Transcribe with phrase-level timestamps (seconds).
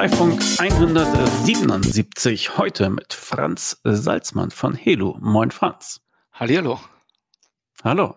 [0.00, 2.56] Kanzleifunk 177.
[2.56, 5.18] Heute mit Franz Salzmann von Helu.
[5.20, 6.00] Moin, Franz.
[6.32, 6.80] Hallihallo.
[7.84, 8.16] Hallo.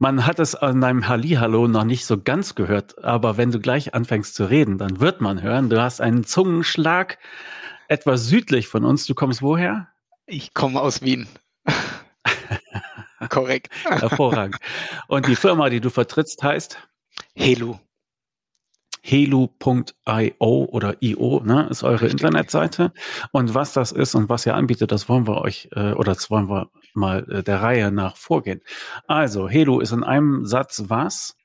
[0.00, 3.94] Man hat es an deinem Hallihallo noch nicht so ganz gehört, aber wenn du gleich
[3.94, 7.18] anfängst zu reden, dann wird man hören, du hast einen Zungenschlag
[7.86, 9.06] etwas südlich von uns.
[9.06, 9.86] Du kommst woher?
[10.26, 11.28] Ich komme aus Wien.
[13.28, 13.70] Korrekt.
[13.84, 14.56] Hervorragend.
[15.06, 16.78] Und die Firma, die du vertrittst, heißt?
[17.36, 17.78] Helu
[19.06, 22.12] helu.io oder io, ne, ist eure Richtig.
[22.12, 22.92] Internetseite.
[23.30, 26.30] Und was das ist und was ihr anbietet, das wollen wir euch äh, oder das
[26.30, 28.60] wollen wir mal äh, der Reihe nach vorgehen.
[29.06, 31.36] Also, Helu ist in einem Satz was?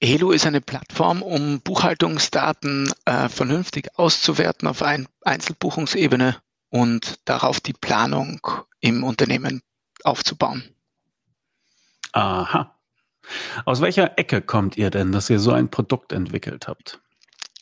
[0.00, 6.36] Helu ist eine Plattform, um Buchhaltungsdaten äh, vernünftig auszuwerten auf ein Einzelbuchungsebene
[6.70, 8.40] und darauf die Planung
[8.80, 9.60] im Unternehmen
[10.04, 10.64] aufzubauen.
[12.12, 12.77] Aha.
[13.64, 17.00] Aus welcher Ecke kommt ihr denn, dass ihr so ein Produkt entwickelt habt?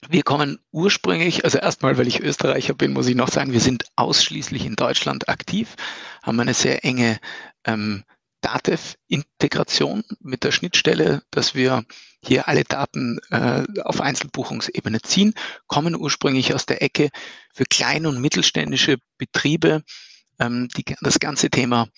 [0.08, 3.86] Wir kommen ursprünglich, also erstmal, weil ich Österreicher bin, muss ich noch sagen, wir sind
[3.96, 5.74] ausschließlich in Deutschland aktiv,
[6.22, 7.18] haben eine sehr enge
[7.64, 8.04] ähm,
[8.40, 11.84] Datev-Integration mit der Schnittstelle, dass wir
[12.22, 15.34] hier alle Daten äh, auf Einzelbuchungsebene ziehen,
[15.66, 17.08] kommen ursprünglich aus der Ecke
[17.52, 19.82] für kleine und mittelständische Betriebe,
[20.38, 21.88] ähm, die das ganze Thema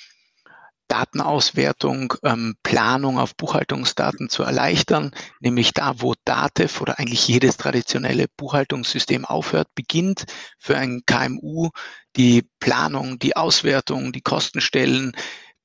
[0.88, 8.26] Datenauswertung, ähm, Planung auf Buchhaltungsdaten zu erleichtern, nämlich da, wo DATEV oder eigentlich jedes traditionelle
[8.36, 10.24] Buchhaltungssystem aufhört, beginnt
[10.58, 11.70] für ein KMU
[12.16, 15.12] die Planung, die Auswertung, die Kostenstellen,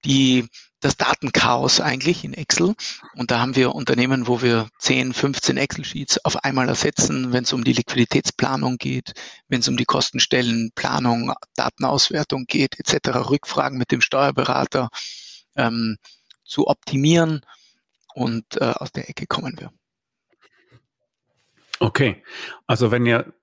[0.06, 0.48] die
[0.84, 2.76] das Datenchaos eigentlich in Excel.
[3.16, 7.54] Und da haben wir Unternehmen, wo wir 10, 15 Excel-Sheets auf einmal ersetzen, wenn es
[7.54, 9.14] um die Liquiditätsplanung geht,
[9.48, 14.90] wenn es um die Kostenstellenplanung, Datenauswertung geht, etc., Rückfragen mit dem Steuerberater
[15.56, 15.98] ähm,
[16.44, 17.42] zu optimieren.
[18.14, 19.72] Und äh, aus der Ecke kommen wir.
[21.80, 22.24] Okay,
[22.68, 23.34] also wenn ihr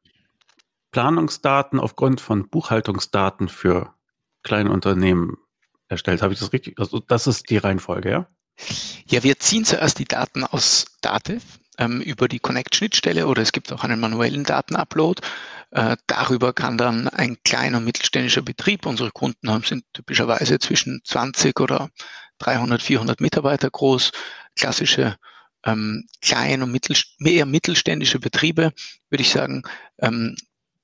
[0.93, 3.95] Planungsdaten aufgrund von Buchhaltungsdaten für
[4.43, 5.37] kleine Unternehmen
[5.91, 6.23] erstellt.
[6.23, 6.79] Habe ich das richtig?
[6.79, 8.27] Also das ist die Reihenfolge, ja?
[9.07, 11.43] Ja, wir ziehen zuerst die Daten aus Datev
[11.79, 15.23] ähm, über die Connect-Schnittstelle oder es gibt auch einen manuellen Datenupload.
[15.71, 21.59] Äh, darüber kann dann ein kleiner mittelständischer Betrieb, unsere Kunden haben, sind typischerweise zwischen 20
[21.61, 21.91] oder
[22.39, 24.13] 300, 400 Mitarbeiter groß,
[24.57, 25.17] klassische
[25.65, 28.73] ähm, klein- und mittel, eher mittelständische Betriebe,
[29.11, 29.63] würde ich sagen.
[29.99, 30.37] Ähm,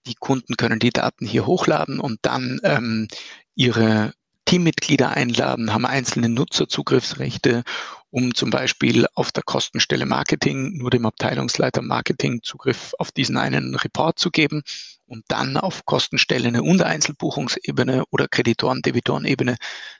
[0.07, 3.09] die Kunden können die Daten hier hochladen und dann ähm,
[3.55, 4.13] ihre
[4.47, 7.65] Teammitglieder einladen, haben einzelne Nutzerzugriffsrechte,
[8.11, 13.75] um zum Beispiel auf der Kostenstelle Marketing nur dem Abteilungsleiter Marketing Zugriff auf diesen einen
[13.75, 14.63] Report zu geben
[15.05, 19.57] und dann auf Kostenstelle eine Untereinzelbuchungsebene oder Kreditoren-Debitoren-Ebene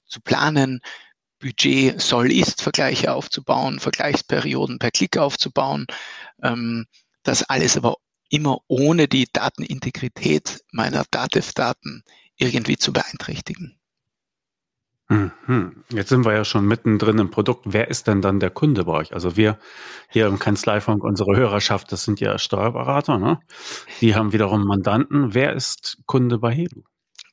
[0.07, 0.81] zu planen,
[1.41, 5.87] Budget Soll-Ist-Vergleiche aufzubauen, Vergleichsperioden per Klick aufzubauen.
[6.43, 6.87] Ähm,
[7.23, 7.97] das alles aber
[8.31, 12.05] immer ohne die Datenintegrität meiner Datev-Daten
[12.37, 13.79] irgendwie zu beeinträchtigen.
[15.09, 15.85] Mhm.
[15.91, 17.63] Jetzt sind wir ja schon mittendrin im Produkt.
[17.67, 19.15] Wer ist denn dann der Kunde bei euch?
[19.15, 19.59] Also wir
[20.11, 23.39] hier im Kanzleifunk, unsere Hörerschaft, das sind ja Steuerberater, ne?
[24.01, 25.33] Die haben wiederum Mandanten.
[25.33, 26.83] Wer ist Kunde bei Helu?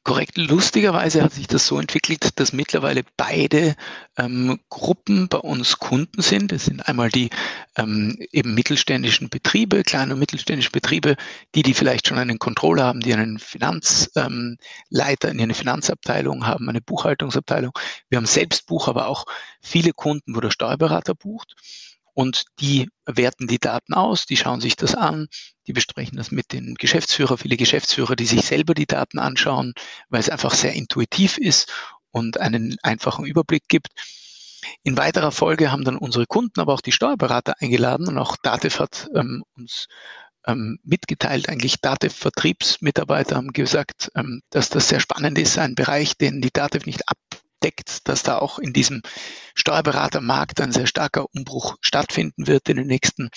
[0.05, 0.37] Korrekt.
[0.37, 3.73] Lustigerweise hat sich das so entwickelt, dass mittlerweile beide
[4.17, 6.51] ähm, Gruppen bei uns Kunden sind.
[6.51, 7.29] Es sind einmal die
[7.77, 11.15] ähm, eben mittelständischen Betriebe, kleine und mittelständische Betriebe,
[11.55, 14.57] die, die vielleicht schon einen Controller haben, die einen Finanzleiter ähm,
[15.35, 17.71] in eine Finanzabteilung haben, eine Buchhaltungsabteilung.
[18.09, 19.23] Wir haben selbst Buch, aber auch
[19.61, 21.55] viele Kunden, wo der Steuerberater bucht
[22.13, 25.28] und die werten die Daten aus, die schauen sich das an,
[25.68, 29.74] die besprechen das mit den Geschäftsführern, viele Geschäftsführer, die sich selber die Daten anschauen,
[30.09, 31.72] weil es einfach sehr intuitiv ist
[32.12, 33.88] und einen einfachen Überblick gibt.
[34.84, 38.80] In weiterer Folge haben dann unsere Kunden, aber auch die Steuerberater eingeladen und auch Datev
[38.80, 39.88] hat ähm, uns
[40.45, 46.41] ähm, mitgeteilt, eigentlich Datev-Vertriebsmitarbeiter haben gesagt, ähm, dass das sehr spannend ist, ein Bereich, den
[46.41, 47.18] die Datev nicht ab
[47.63, 49.01] deckt, dass da auch in diesem
[49.56, 53.29] Steuerberatermarkt ein sehr starker Umbruch stattfinden wird in den nächsten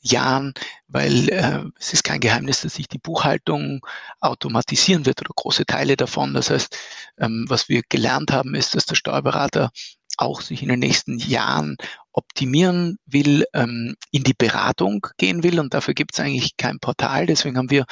[0.00, 0.54] Jahren,
[0.88, 3.84] weil äh, es ist kein Geheimnis, dass sich die Buchhaltung
[4.20, 6.34] automatisieren wird oder große Teile davon.
[6.34, 6.76] Das heißt,
[7.18, 9.70] ähm, was wir gelernt haben, ist, dass der Steuerberater
[10.18, 11.76] auch sich in den nächsten Jahren
[12.16, 15.60] optimieren will, ähm, in die Beratung gehen will.
[15.60, 17.26] Und dafür gibt es eigentlich kein Portal.
[17.26, 17.84] Deswegen haben wir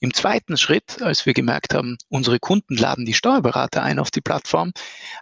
[0.00, 4.20] im zweiten Schritt, als wir gemerkt haben, unsere Kunden laden die Steuerberater ein auf die
[4.20, 4.72] Plattform,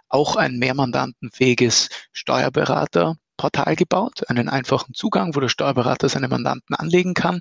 [0.09, 7.39] auch ein mehrmandantenfähiges Steuerberaterportal gebaut, einen einfachen Zugang, wo der Steuerberater seine Mandanten anlegen kann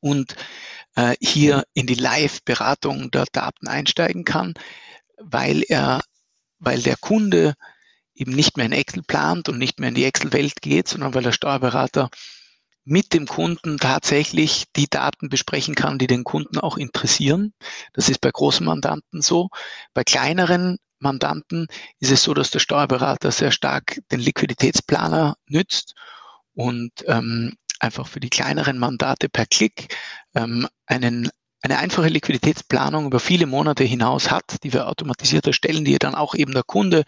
[0.00, 0.34] und
[0.96, 4.54] äh, hier in die Live-Beratung der Daten einsteigen kann,
[5.18, 6.02] weil er,
[6.58, 7.54] weil der Kunde
[8.16, 11.22] eben nicht mehr in Excel plant und nicht mehr in die Excel-Welt geht, sondern weil
[11.22, 12.10] der Steuerberater
[12.84, 17.52] mit dem Kunden tatsächlich die Daten besprechen kann, die den Kunden auch interessieren.
[17.92, 19.48] Das ist bei großen Mandanten so.
[19.92, 21.66] Bei kleineren Mandanten
[21.98, 25.94] ist es so, dass der Steuerberater sehr stark den Liquiditätsplaner nützt
[26.54, 29.94] und ähm, einfach für die kleineren Mandate per Klick
[30.34, 31.28] ähm, einen,
[31.62, 36.34] eine einfache Liquiditätsplanung über viele Monate hinaus hat, die wir automatisiert erstellen, die dann auch
[36.34, 37.04] eben der Kunde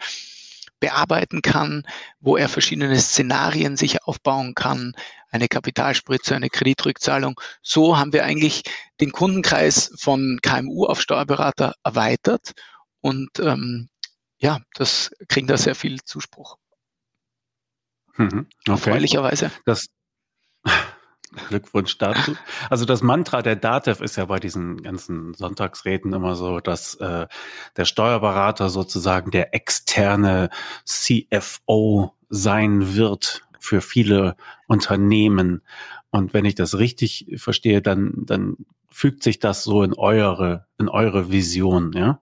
[0.79, 1.83] bearbeiten kann,
[2.19, 4.93] wo er verschiedene Szenarien sich aufbauen kann,
[5.31, 7.39] eine Kapitalspritze, eine Kreditrückzahlung.
[7.61, 8.63] So haben wir eigentlich
[8.99, 12.53] den Kundenkreis von KMU auf Steuerberater erweitert
[13.01, 13.89] und ähm,
[14.37, 16.57] ja, das kriegen da sehr viel Zuspruch.
[18.15, 18.71] Mhm, okay.
[18.71, 19.51] Erfreulicherweise.
[19.65, 19.87] Das
[21.49, 22.35] Glückwunsch dazu.
[22.69, 27.27] Also das Mantra der DATEV ist ja bei diesen ganzen Sonntagsreden immer so, dass äh,
[27.77, 30.49] der Steuerberater sozusagen der externe
[30.85, 34.35] CFO sein wird für viele
[34.67, 35.61] Unternehmen.
[36.09, 38.57] Und wenn ich das richtig verstehe, dann, dann
[38.89, 42.21] fügt sich das so in eure, in eure Vision, ja?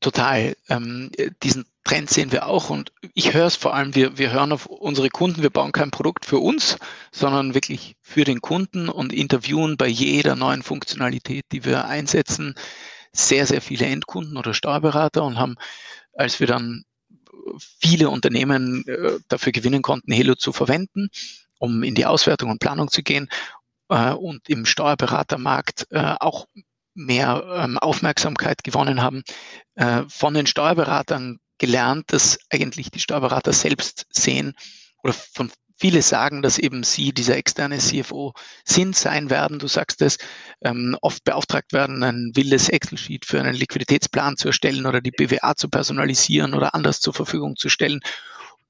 [0.00, 0.56] Total.
[0.68, 1.10] Ähm,
[1.42, 4.66] diesen Trend sehen wir auch und ich höre es vor allem, wir, wir hören auf
[4.66, 6.78] unsere Kunden, wir bauen kein Produkt für uns,
[7.12, 12.54] sondern wirklich für den Kunden und interviewen bei jeder neuen Funktionalität, die wir einsetzen,
[13.12, 15.56] sehr, sehr viele Endkunden oder Steuerberater und haben,
[16.14, 16.84] als wir dann
[17.58, 21.10] viele Unternehmen äh, dafür gewinnen konnten, Helo zu verwenden,
[21.58, 23.28] um in die Auswertung und Planung zu gehen
[23.88, 26.46] äh, und im Steuerberatermarkt äh, auch
[26.94, 29.22] mehr ähm, Aufmerksamkeit gewonnen haben,
[30.08, 34.52] von den Steuerberatern gelernt, dass eigentlich die Steuerberater selbst sehen
[35.02, 35.50] oder von
[35.80, 38.34] viele sagen, dass eben sie dieser externe CFO
[38.64, 39.58] sind, sein werden.
[39.58, 40.18] Du sagst es,
[40.62, 45.56] ähm, oft beauftragt werden, ein wildes Excel-Sheet für einen Liquiditätsplan zu erstellen oder die BWA
[45.56, 48.00] zu personalisieren oder anders zur Verfügung zu stellen.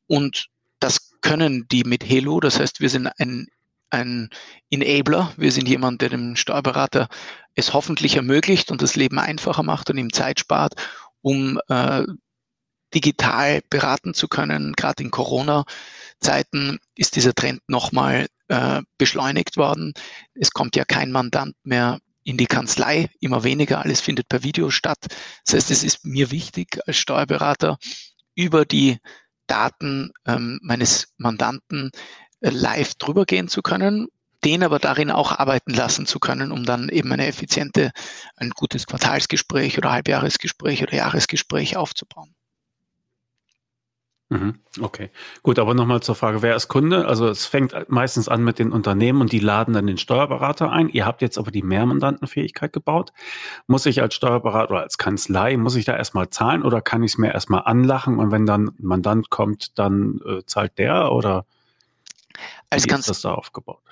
[0.07, 0.47] Und
[0.79, 2.39] das können die mit Helo.
[2.41, 3.49] Das heißt, wir sind ein,
[3.91, 4.31] ein
[4.71, 5.33] Enabler.
[5.37, 7.09] Wir sind jemand, der dem Steuerberater
[7.55, 10.75] es hoffentlich ermöglicht und das Leben einfacher macht und ihm Zeit spart,
[11.23, 12.05] um äh,
[12.95, 14.73] digital beraten zu können.
[14.75, 19.95] Gerade in Corona-Zeiten ist dieser Trend nochmal äh, beschleunigt worden.
[20.35, 24.71] Es kommt ja kein Mandant mehr in die Kanzlei, immer weniger, alles findet per Video
[24.71, 24.99] statt.
[25.45, 27.79] Das heißt, es ist mir wichtig als Steuerberater
[28.35, 28.99] über die
[29.47, 31.91] Daten ähm, meines Mandanten
[32.41, 34.09] live drüber gehen zu können,
[34.45, 37.91] den aber darin auch arbeiten lassen zu können, um dann eben eine effiziente,
[38.37, 42.35] ein gutes Quartalsgespräch oder Halbjahresgespräch oder Jahresgespräch aufzubauen.
[44.33, 44.61] Mhm.
[44.81, 45.11] Okay,
[45.43, 47.09] gut, aber nochmal zur Frage, wer ist Kunde?
[47.09, 50.89] Also es fängt meistens an mit den Unternehmen und die laden dann den Steuerberater ein.
[50.89, 53.11] Ihr habt jetzt aber die Mehrmandantenfähigkeit gebaut.
[53.67, 57.13] Muss ich als Steuerberater oder als Kanzlei, muss ich da erstmal zahlen oder kann ich
[57.13, 61.45] es mir erstmal anlachen und wenn dann ein Mandant kommt, dann äh, zahlt der oder
[62.71, 63.83] als wie ist das da aufgebaut?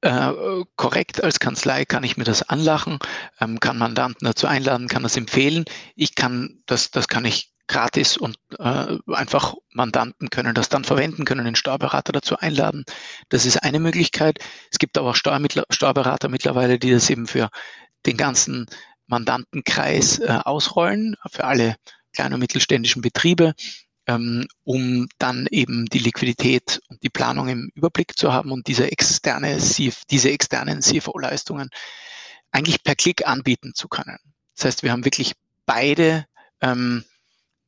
[0.00, 0.32] Äh,
[0.76, 3.00] korrekt, als Kanzlei kann ich mir das anlachen,
[3.40, 5.64] ähm, kann Mandanten dazu einladen, kann das empfehlen.
[5.96, 11.24] Ich kann, das, das kann ich gratis und äh, einfach Mandanten können das dann verwenden,
[11.24, 12.84] können den Steuerberater dazu einladen.
[13.28, 14.38] Das ist eine Möglichkeit.
[14.70, 17.50] Es gibt aber auch Steuerberater mittlerweile, die das eben für
[18.06, 18.66] den ganzen
[19.08, 21.76] Mandantenkreis äh, ausrollen, für alle
[22.12, 23.54] kleinen und mittelständischen Betriebe,
[24.64, 29.58] um dann eben die Liquidität und die Planung im Überblick zu haben und diese externe,
[30.10, 31.68] diese externen CFO-Leistungen
[32.50, 34.18] eigentlich per Klick anbieten zu können.
[34.56, 35.34] Das heißt, wir haben wirklich
[35.66, 36.24] beide
[36.62, 37.04] ähm,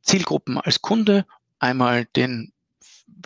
[0.02, 1.26] Zielgruppen als Kunde,
[1.58, 2.52] einmal den,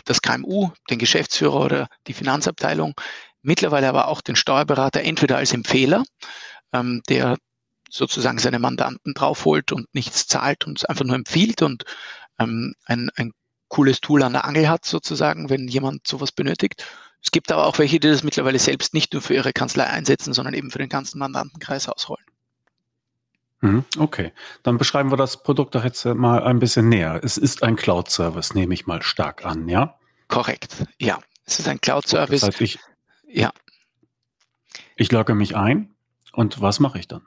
[0.03, 2.95] das KMU, den Geschäftsführer oder die Finanzabteilung,
[3.41, 6.03] mittlerweile aber auch den Steuerberater entweder als Empfehler,
[6.73, 7.37] ähm, der
[7.89, 11.85] sozusagen seine Mandanten draufholt und nichts zahlt und es einfach nur empfiehlt und
[12.39, 13.31] ähm, ein, ein
[13.67, 16.85] cooles Tool an der Angel hat, sozusagen, wenn jemand sowas benötigt.
[17.21, 20.33] Es gibt aber auch welche, die das mittlerweile selbst nicht nur für ihre Kanzlei einsetzen,
[20.33, 22.25] sondern eben für den ganzen Mandantenkreis ausrollen.
[23.61, 27.19] Mhm, okay, dann beschreiben wir das Produkt doch jetzt mal ein bisschen näher.
[27.23, 29.97] Es ist ein Cloud-Service, nehme ich mal stark an, ja?
[30.27, 31.19] Korrekt, ja.
[31.45, 32.41] Es ist ein Cloud-Service.
[32.41, 32.79] Das heißt, ich,
[33.27, 33.51] ja.
[34.95, 35.95] Ich logge mich ein
[36.33, 37.25] und was mache ich dann?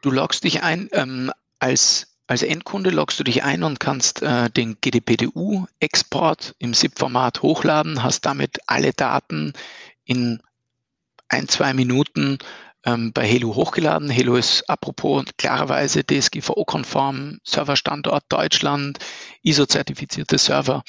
[0.00, 4.48] Du loggst dich ein ähm, als als Endkunde loggst du dich ein und kannst äh,
[4.50, 9.52] den GDPDU-Export im ZIP-Format hochladen, hast damit alle Daten
[10.04, 10.40] in
[11.28, 12.38] ein, zwei Minuten
[12.84, 14.08] ähm, bei Helo hochgeladen.
[14.08, 18.98] Helo ist apropos klarerweise DSGVO-konform, Serverstandort Deutschland,
[19.42, 20.82] ISO-zertifizierte Server.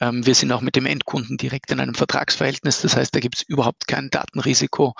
[0.00, 2.82] Ähm, wir sind auch mit dem Endkunden direkt in einem Vertragsverhältnis.
[2.82, 4.94] Das heißt, da gibt es überhaupt kein Datenrisiko,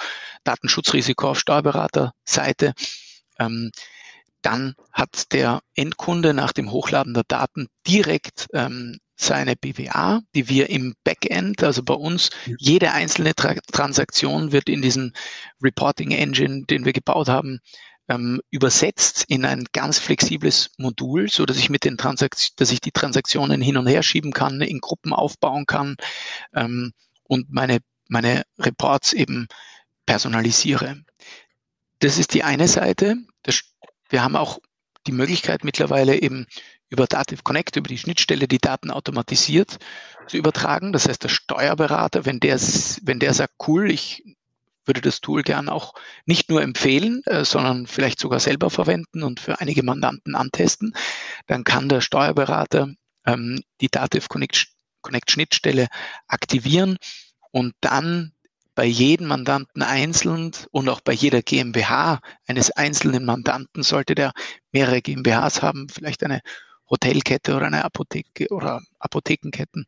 [0.44, 2.74] Datenschutzrisiko auf Steuerberaterseite.
[3.38, 3.70] Ähm,
[4.42, 10.68] dann hat der Endkunde nach dem Hochladen der Daten direkt ähm, seine BWA, die wir
[10.68, 15.12] im Backend, also bei uns, jede einzelne Tra Transaktion wird in diesem
[15.62, 17.60] Reporting Engine, den wir gebaut haben,
[18.08, 22.80] ähm, übersetzt in ein ganz flexibles Modul, so dass ich mit den Transaktionen, dass ich
[22.80, 25.96] die Transaktionen hin und her schieben kann, in Gruppen aufbauen kann
[26.54, 26.92] ähm,
[27.24, 29.48] und meine meine Reports eben
[30.06, 31.02] personalisiere.
[31.98, 33.16] Das ist die eine Seite.
[33.42, 33.62] Das,
[34.08, 34.58] wir haben auch
[35.06, 36.46] die Möglichkeit mittlerweile eben
[36.88, 39.78] über Dativ Connect, über die Schnittstelle, die Daten automatisiert
[40.26, 40.92] zu übertragen.
[40.92, 42.58] Das heißt, der Steuerberater, wenn der,
[43.02, 44.22] wenn der sagt, cool, ich
[44.84, 45.94] würde das Tool gern auch
[46.26, 50.94] nicht nur empfehlen, äh, sondern vielleicht sogar selber verwenden und für einige Mandanten antesten,
[51.46, 52.94] dann kann der Steuerberater
[53.26, 54.68] ähm, die Dativ Connect,
[55.02, 55.88] Connect Schnittstelle
[56.28, 56.98] aktivieren
[57.50, 58.32] und dann
[58.76, 64.32] bei jedem Mandanten einzeln und auch bei jeder GmbH eines einzelnen Mandanten sollte der
[64.70, 66.40] mehrere GmbHs haben, vielleicht eine
[66.88, 69.86] Hotelkette oder eine Apotheke oder Apothekenketten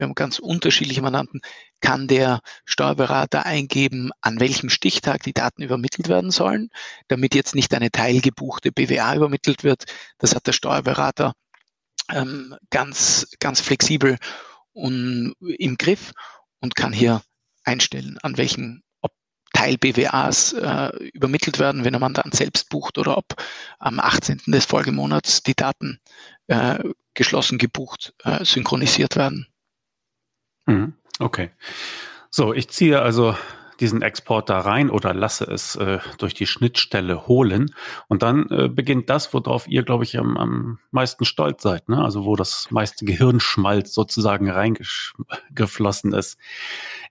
[0.00, 1.42] wir haben ganz unterschiedliche Mandanten,
[1.80, 6.70] kann der Steuerberater eingeben, an welchem Stichtag die Daten übermittelt werden sollen,
[7.08, 9.84] damit jetzt nicht eine teilgebuchte BWA übermittelt wird.
[10.16, 11.34] Das hat der Steuerberater
[12.10, 14.16] ähm, ganz, ganz flexibel
[14.72, 16.12] und im Griff
[16.60, 17.20] und kann hier
[17.70, 19.12] einstellen, an welchen ob
[19.52, 23.36] Teil BWAs äh, übermittelt werden, wenn der Mandant selbst bucht oder ob
[23.78, 24.42] am 18.
[24.46, 26.00] des Folgemonats die Daten
[26.48, 26.78] äh,
[27.14, 29.46] geschlossen gebucht äh, synchronisiert werden.
[30.66, 30.94] Mhm.
[31.18, 31.50] Okay.
[32.30, 33.36] So, ich ziehe also
[33.80, 37.74] diesen Export da rein oder lasse es äh, durch die Schnittstelle holen.
[38.08, 42.02] Und dann äh, beginnt das, worauf ihr, glaube ich, am, am meisten stolz seid, ne?
[42.02, 46.38] Also wo das meiste Gehirnschmalz sozusagen reingeflossen ist.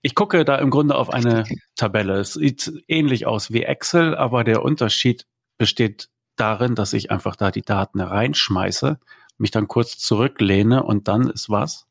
[0.01, 1.45] Ich gucke da im Grunde auf eine
[1.75, 2.19] Tabelle.
[2.19, 5.25] Es sieht ähnlich aus wie Excel, aber der Unterschied
[5.57, 8.99] besteht darin, dass ich einfach da die Daten reinschmeiße,
[9.37, 11.88] mich dann kurz zurücklehne und dann ist was?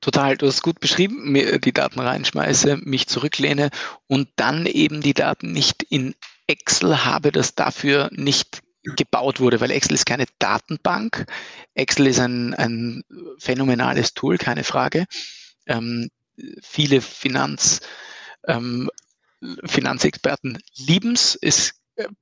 [0.00, 3.70] Total, du hast gut beschrieben, mir die Daten reinschmeiße, mich zurücklehne
[4.06, 6.14] und dann eben die Daten nicht in
[6.46, 11.26] Excel habe, das dafür nicht gebaut wurde, weil Excel ist keine Datenbank.
[11.74, 13.02] Excel ist ein, ein
[13.38, 15.06] phänomenales Tool, keine Frage.
[15.66, 16.08] Ähm,
[16.62, 17.80] viele Finanz,
[18.46, 18.88] ähm,
[19.64, 21.36] Finanzexperten lieben es.
[21.40, 21.74] Es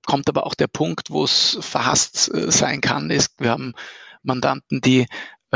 [0.06, 3.74] kommt aber auch der Punkt, wo es verhasst äh, sein kann, ist, wir haben
[4.22, 5.06] Mandanten, die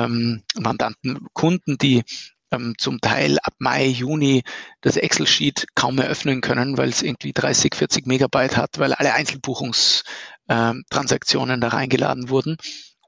[0.05, 2.03] ähm, Mandanten, Kunden, die
[2.51, 4.43] ähm, zum Teil ab Mai, Juni
[4.81, 9.13] das Excel-Sheet kaum mehr öffnen können, weil es irgendwie 30, 40 Megabyte hat, weil alle
[9.15, 12.57] Einzelbuchungstransaktionen ähm, da reingeladen wurden.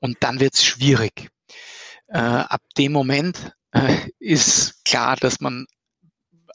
[0.01, 1.29] Und dann wird es schwierig.
[2.09, 5.67] Äh, ab dem Moment äh, ist klar, dass man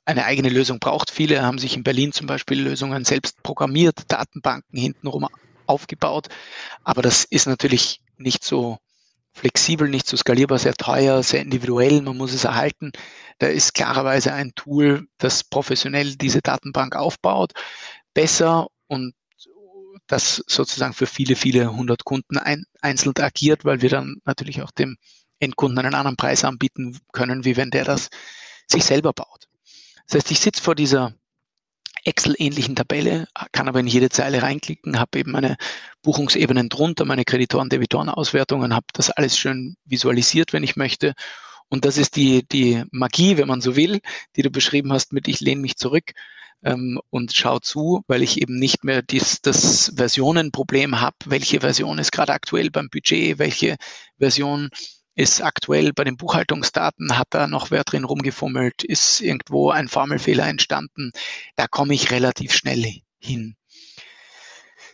[0.05, 1.11] eine eigene Lösung braucht.
[1.11, 5.27] Viele haben sich in Berlin zum Beispiel Lösungen selbst programmiert, Datenbanken hintenrum
[5.65, 6.27] aufgebaut.
[6.83, 8.77] Aber das ist natürlich nicht so
[9.37, 12.91] flexibel, nicht so skalierbar, sehr teuer, sehr individuell, man muss es erhalten.
[13.39, 17.53] Da ist klarerweise ein Tool, das professionell diese Datenbank aufbaut,
[18.13, 19.13] besser und
[20.07, 24.71] das sozusagen für viele, viele hundert Kunden ein, einzeln agiert, weil wir dann natürlich auch
[24.71, 24.97] dem
[25.39, 28.09] Endkunden einen anderen Preis anbieten können, wie wenn der das
[28.67, 29.47] sich selber baut.
[30.07, 31.13] Das heißt, ich sitze vor dieser
[32.07, 35.57] Excel-ähnlichen Tabelle, kann aber in jede Zeile reinklicken, habe eben meine
[36.01, 41.13] Buchungsebenen drunter, meine Kreditoren, Debitoren, Auswertungen, habe das alles schön visualisiert, wenn ich möchte.
[41.69, 43.99] Und das ist die, die Magie, wenn man so will,
[44.35, 46.13] die du beschrieben hast mit ich lehne mich zurück
[46.63, 51.99] ähm, und schau zu, weil ich eben nicht mehr dies, das Versionenproblem habe, welche Version
[51.99, 53.75] ist gerade aktuell beim Budget, welche
[54.17, 54.69] Version
[55.17, 60.47] ist aktuell bei den Buchhaltungsdaten, hat da noch wer drin rumgefummelt, ist irgendwo ein Formelfehler
[60.47, 61.11] entstanden.
[61.55, 63.55] Da komme ich relativ schnell hin.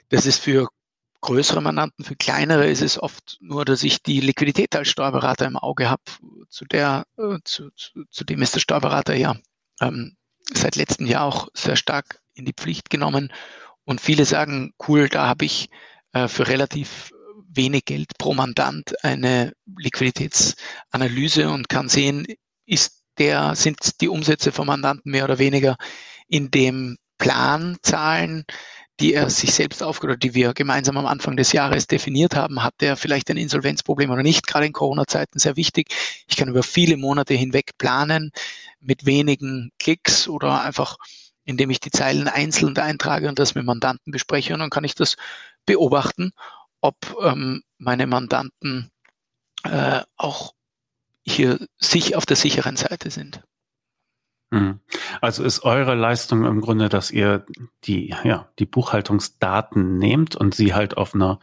[0.08, 0.70] Das ist für
[1.20, 5.58] größere Mandanten, für kleinere ist es oft nur, dass ich die Liquidität als Steuerberater im
[5.58, 6.04] Auge habe.
[6.48, 9.36] Zu der, äh, zu, zu, zu dem ist der Steuerberater ja
[9.82, 10.16] ähm,
[10.54, 13.34] seit letztem Jahr auch sehr stark in die Pflicht genommen.
[13.84, 15.70] Und viele sagen, cool, da habe ich
[16.14, 17.12] äh, für relativ
[17.56, 22.26] wenig Geld pro Mandant eine Liquiditätsanalyse und kann sehen,
[22.66, 25.76] ist der, sind die Umsätze vom Mandanten mehr oder weniger
[26.28, 28.46] in dem Planzahlen,
[29.00, 32.76] die er sich selbst aufgebaut die wir gemeinsam am Anfang des Jahres definiert haben, hat
[32.82, 35.94] er vielleicht ein Insolvenzproblem oder nicht, gerade in Corona-Zeiten sehr wichtig.
[36.28, 38.32] Ich kann über viele Monate hinweg planen
[38.80, 40.98] mit wenigen Klicks oder einfach
[41.46, 44.54] indem ich die Zeilen einzeln eintrage und das mit Mandanten bespreche.
[44.54, 45.16] Und dann kann ich das
[45.66, 46.32] beobachten
[46.84, 48.92] ob ähm, meine Mandanten
[49.64, 50.54] äh, auch
[51.26, 53.42] hier sich auf der sicheren Seite sind.
[54.52, 54.82] Mhm.
[55.22, 57.46] Also ist eure Leistung im Grunde, dass ihr
[57.86, 61.40] die, ja, die Buchhaltungsdaten nehmt und sie halt auf einer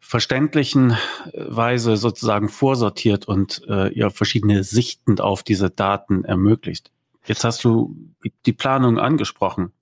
[0.00, 0.96] verständlichen
[1.34, 6.90] Weise sozusagen vorsortiert und äh, ja verschiedene Sichten auf diese Daten ermöglicht.
[7.24, 7.96] Jetzt hast du
[8.44, 9.72] die Planung angesprochen.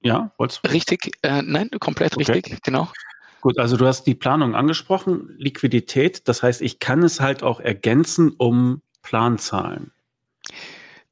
[0.00, 0.70] Ja, wolltest du?
[0.70, 2.32] Richtig, äh, nein, komplett okay.
[2.32, 2.88] richtig, genau.
[3.40, 7.60] Gut, also du hast die Planung angesprochen, Liquidität, das heißt, ich kann es halt auch
[7.60, 9.92] ergänzen um Planzahlen.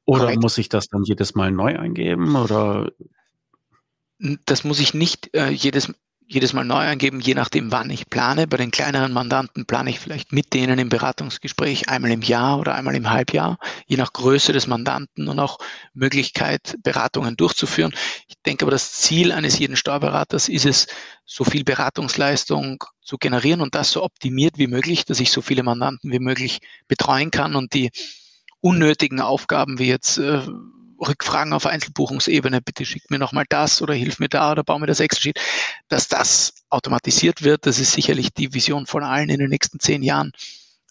[0.05, 0.41] Oder Correct.
[0.41, 2.91] muss ich das dann jedes Mal neu eingeben oder?
[4.45, 5.93] Das muss ich nicht äh, jedes
[6.29, 8.47] jedes Mal neu eingeben, je nachdem, wann ich plane.
[8.47, 12.75] Bei den kleineren Mandanten plane ich vielleicht mit denen im Beratungsgespräch einmal im Jahr oder
[12.75, 15.57] einmal im Halbjahr, je nach Größe des Mandanten und auch
[15.93, 17.93] Möglichkeit, Beratungen durchzuführen.
[18.27, 20.87] Ich denke aber, das Ziel eines jeden Steuerberaters ist es,
[21.25, 25.63] so viel Beratungsleistung zu generieren und das so optimiert wie möglich, dass ich so viele
[25.63, 27.91] Mandanten wie möglich betreuen kann und die
[28.61, 30.41] unnötigen Aufgaben wie jetzt äh,
[30.99, 34.87] Rückfragen auf Einzelbuchungsebene, bitte schick mir nochmal das oder hilf mir da oder baue mir
[34.87, 35.39] das Excel-Sheet,
[35.87, 37.65] dass das automatisiert wird.
[37.65, 40.31] Das ist sicherlich die Vision von allen in den nächsten zehn Jahren.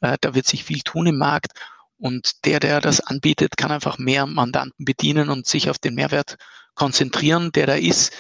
[0.01, 1.53] Äh, da wird sich viel tun im Markt
[1.99, 6.37] und der, der das anbietet, kann einfach mehr Mandanten bedienen und sich auf den Mehrwert
[6.75, 8.13] konzentrieren, der da ist.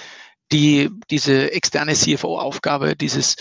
[0.52, 3.34] Die, diese externe CFO-Aufgabe, dieses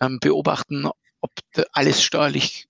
[0.00, 0.86] ähm, Beobachten,
[1.20, 1.30] ob
[1.72, 2.68] alles steuerlich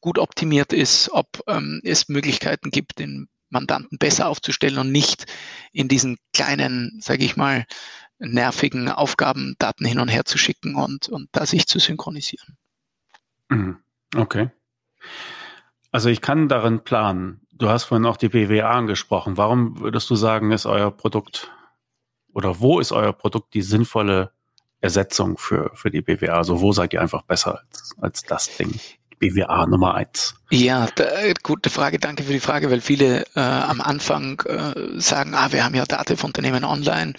[0.00, 5.26] gut optimiert ist, ob ähm, es Möglichkeiten gibt, den Mandanten besser aufzustellen und nicht
[5.72, 7.64] in diesen kleinen, sage ich mal,
[8.18, 12.56] nervigen Aufgaben Daten hin und her zu schicken und, und da sich zu synchronisieren.
[13.48, 13.78] Mhm.
[14.14, 14.50] Okay.
[15.90, 17.46] Also ich kann darin planen.
[17.52, 19.36] Du hast vorhin auch die BWA angesprochen.
[19.36, 21.50] Warum würdest du sagen, ist euer Produkt
[22.32, 24.32] oder wo ist euer Produkt die sinnvolle
[24.80, 26.34] Ersetzung für, für die BWA?
[26.34, 28.78] Also wo seid ihr einfach besser als, als das Ding?
[29.18, 30.34] BWA Nummer eins?
[30.50, 31.06] Ja, da,
[31.42, 35.64] gute Frage, danke für die Frage, weil viele äh, am Anfang äh, sagen, ah, wir
[35.64, 37.14] haben ja Datev-Unternehmen online.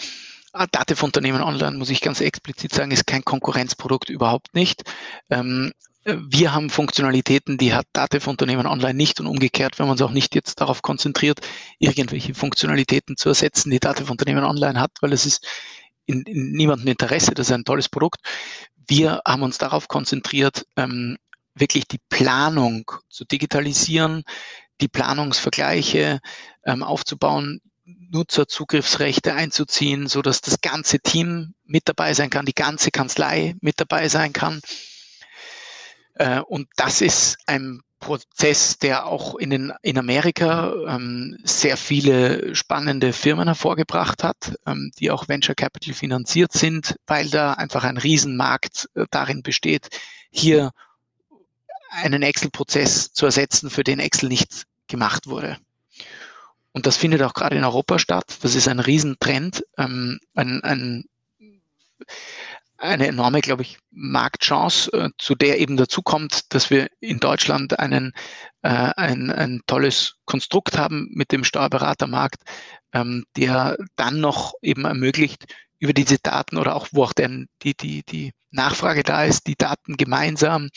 [0.52, 4.84] Ah, Datev-Unternehmen online, muss ich ganz explizit sagen, ist kein Konkurrenzprodukt überhaupt nicht.
[5.30, 5.72] Ähm,
[6.06, 10.34] wir haben Funktionalitäten, die hat Datev-Unternehmen online nicht und umgekehrt, wenn man es auch nicht
[10.34, 11.40] jetzt darauf konzentriert,
[11.78, 15.46] irgendwelche Funktionalitäten zu ersetzen, die Datev-Unternehmen online hat, weil es ist
[16.06, 18.22] in, in niemandem Interesse, das ist ein tolles Produkt.
[18.88, 21.18] Wir haben uns darauf konzentriert, ähm,
[21.60, 24.24] wirklich die Planung zu digitalisieren,
[24.82, 26.20] die Planungsvergleiche
[26.66, 32.92] ähm, aufzubauen, Nutzerzugriffsrechte einzuziehen, so dass das ganze Team mit dabei sein kann, die ganze
[32.92, 34.62] Kanzlei mit dabei sein kann.
[36.16, 42.56] Äh, und das ist ein Prozess, der auch in, den, in Amerika ähm, sehr viele
[42.56, 47.98] spannende Firmen hervorgebracht hat, ähm, die auch Venture Capital finanziert sind, weil da einfach ein
[47.98, 49.90] Riesenmarkt äh, darin besteht,
[50.32, 50.72] hier
[51.90, 55.58] einen Excel-Prozess zu ersetzen, für den Excel nicht gemacht wurde.
[56.72, 58.38] Und das findet auch gerade in Europa statt.
[58.42, 61.06] Das ist ein Riesentrend, ähm, ein, ein,
[62.78, 67.80] eine enorme, glaube ich, Marktchance, äh, zu der eben dazu kommt, dass wir in Deutschland
[67.80, 68.14] einen,
[68.62, 72.42] äh, ein, ein tolles Konstrukt haben mit dem Steuerberatermarkt,
[72.94, 75.46] ähm, der dann noch eben ermöglicht,
[75.80, 77.30] über diese Daten oder auch wo auch der,
[77.64, 80.70] die, die, die Nachfrage da ist, die Daten gemeinsam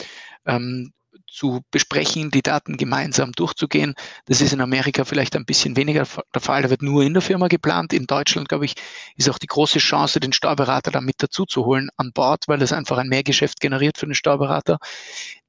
[0.47, 0.93] ähm,
[1.33, 3.95] zu besprechen, die Daten gemeinsam durchzugehen.
[4.27, 6.63] Das ist in Amerika vielleicht ein bisschen weniger der Fall.
[6.63, 7.93] Da wird nur in der Firma geplant.
[7.93, 8.75] In Deutschland, glaube ich,
[9.17, 12.59] ist auch die große Chance, den Steuerberater da mit dazu zu holen an Bord, weil
[12.59, 14.79] das einfach ein Mehrgeschäft generiert für den Steuerberater.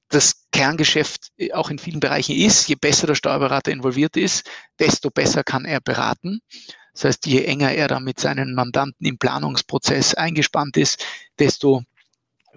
[0.08, 5.44] Das Kerngeschäft auch in vielen Bereichen ist, je besser der Steuerberater involviert ist, desto besser
[5.44, 6.40] kann er beraten.
[6.94, 11.04] Das heißt, je enger er da mit seinen Mandanten im Planungsprozess eingespannt ist,
[11.40, 11.84] desto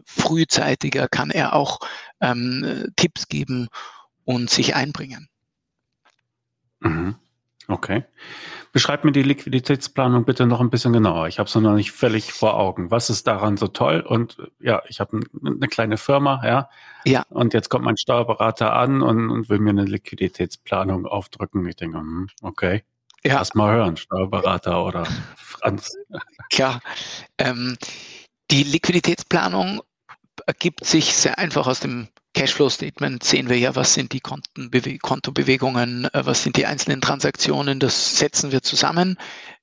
[0.04, 1.78] frühzeitiger kann er auch
[2.20, 3.68] ähm, Tipps geben
[4.24, 5.28] und sich einbringen.
[6.80, 7.16] Mhm.
[7.68, 8.04] Okay.
[8.72, 11.26] Beschreib mir die Liquiditätsplanung bitte noch ein bisschen genauer.
[11.26, 12.92] Ich habe es noch nicht völlig vor Augen.
[12.92, 14.02] Was ist daran so toll?
[14.02, 16.68] Und ja, ich habe eine kleine Firma, ja.
[17.04, 17.24] Ja.
[17.28, 21.66] Und jetzt kommt mein Steuerberater an und, und will mir eine Liquiditätsplanung aufdrücken.
[21.66, 22.84] Ich denke, hm, okay.
[23.24, 23.34] Ja.
[23.34, 25.04] Lass mal hören, Steuerberater oder
[25.36, 25.96] Franz.
[26.52, 26.80] Klar.
[27.38, 27.76] Ähm,
[28.52, 29.80] die Liquiditätsplanung
[30.46, 36.04] ergibt sich sehr einfach aus dem Cashflow-Statement sehen wir ja, was sind die Kontenbewe Kontobewegungen,
[36.12, 39.18] äh, was sind die einzelnen Transaktionen, das setzen wir zusammen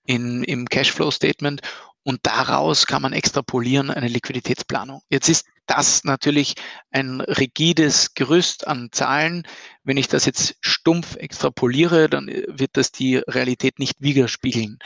[0.06, 1.62] in, im Cashflow-Statement
[2.04, 5.02] und daraus kann man extrapolieren eine Liquiditätsplanung.
[5.10, 6.56] Jetzt ist das natürlich
[6.92, 9.48] ein rigides Gerüst an Zahlen.
[9.84, 14.80] Wenn ich das jetzt stumpf extrapoliere, dann äh, wird das die Realität nicht widerspiegeln.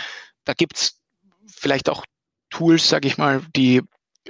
[0.44, 1.00] Da gibt's
[1.48, 2.06] vielleicht auch
[2.50, 3.82] Tools, sage ich mal, die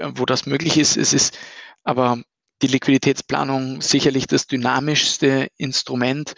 [0.02, 0.98] wo das möglich ist.
[0.98, 1.38] Es ist
[1.84, 2.22] aber
[2.62, 6.34] die Liquiditätsplanung sicherlich das dynamischste Instrument,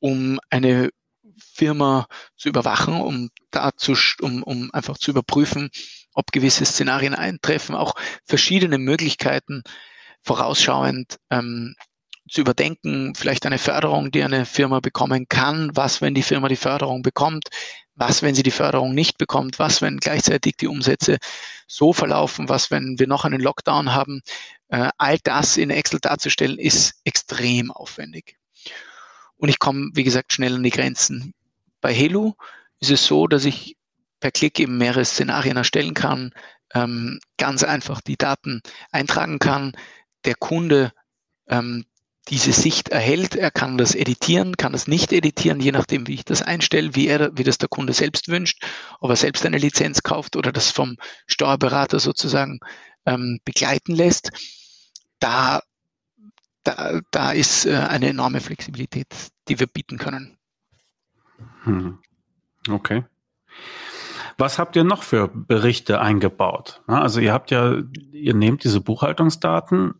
[0.00, 0.90] um eine
[1.36, 5.70] Firma zu überwachen, um dazu, um, um einfach zu überprüfen,
[6.14, 7.94] ob gewisse Szenarien eintreffen, auch
[8.24, 9.62] verschiedene Möglichkeiten
[10.22, 11.74] vorausschauend ähm,
[12.28, 16.56] zu überdenken, vielleicht eine Förderung, die eine Firma bekommen kann, was, wenn die Firma die
[16.56, 17.48] Förderung bekommt,
[17.98, 21.18] was, wenn sie die Förderung nicht bekommt, was, wenn gleichzeitig die Umsätze
[21.66, 24.22] so verlaufen, was, wenn wir noch einen Lockdown haben.
[24.68, 28.36] Äh, all das in Excel darzustellen, ist extrem aufwendig.
[29.36, 31.34] Und ich komme, wie gesagt, schnell an die Grenzen.
[31.80, 32.34] Bei Helu
[32.80, 33.76] ist es so, dass ich
[34.20, 36.32] per Klick eben mehrere Szenarien erstellen kann,
[36.74, 39.72] ähm, ganz einfach die Daten eintragen kann,
[40.24, 40.92] der Kunde
[41.48, 41.84] ähm,
[42.28, 43.34] diese Sicht erhält.
[43.34, 47.08] Er kann das editieren, kann das nicht editieren, je nachdem, wie ich das einstelle, wie,
[47.08, 48.64] er, wie das der Kunde selbst wünscht,
[49.00, 52.60] ob er selbst eine Lizenz kauft oder das vom Steuerberater sozusagen
[53.06, 54.30] ähm, begleiten lässt.
[55.20, 55.62] Da,
[56.64, 59.08] da, da ist äh, eine enorme Flexibilität,
[59.48, 60.38] die wir bieten können.
[61.64, 61.98] Hm.
[62.68, 63.04] Okay.
[64.36, 66.82] Was habt ihr noch für Berichte eingebaut?
[66.86, 67.78] Also ihr habt ja,
[68.12, 69.94] ihr nehmt diese Buchhaltungsdaten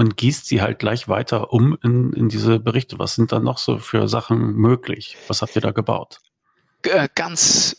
[0.00, 2.98] und gießt sie halt gleich weiter um in, in diese Berichte.
[2.98, 5.18] Was sind da noch so für Sachen möglich?
[5.28, 6.20] Was habt ihr da gebaut?
[6.84, 7.76] Äh, ganz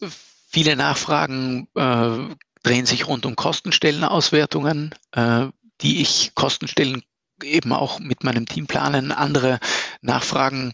[0.47, 5.47] viele Nachfragen äh, drehen sich rund um Kostenstellenauswertungen, äh,
[5.81, 7.01] die ich Kostenstellen
[7.41, 9.11] eben auch mit meinem Team planen.
[9.11, 9.57] Andere
[10.01, 10.73] Nachfragen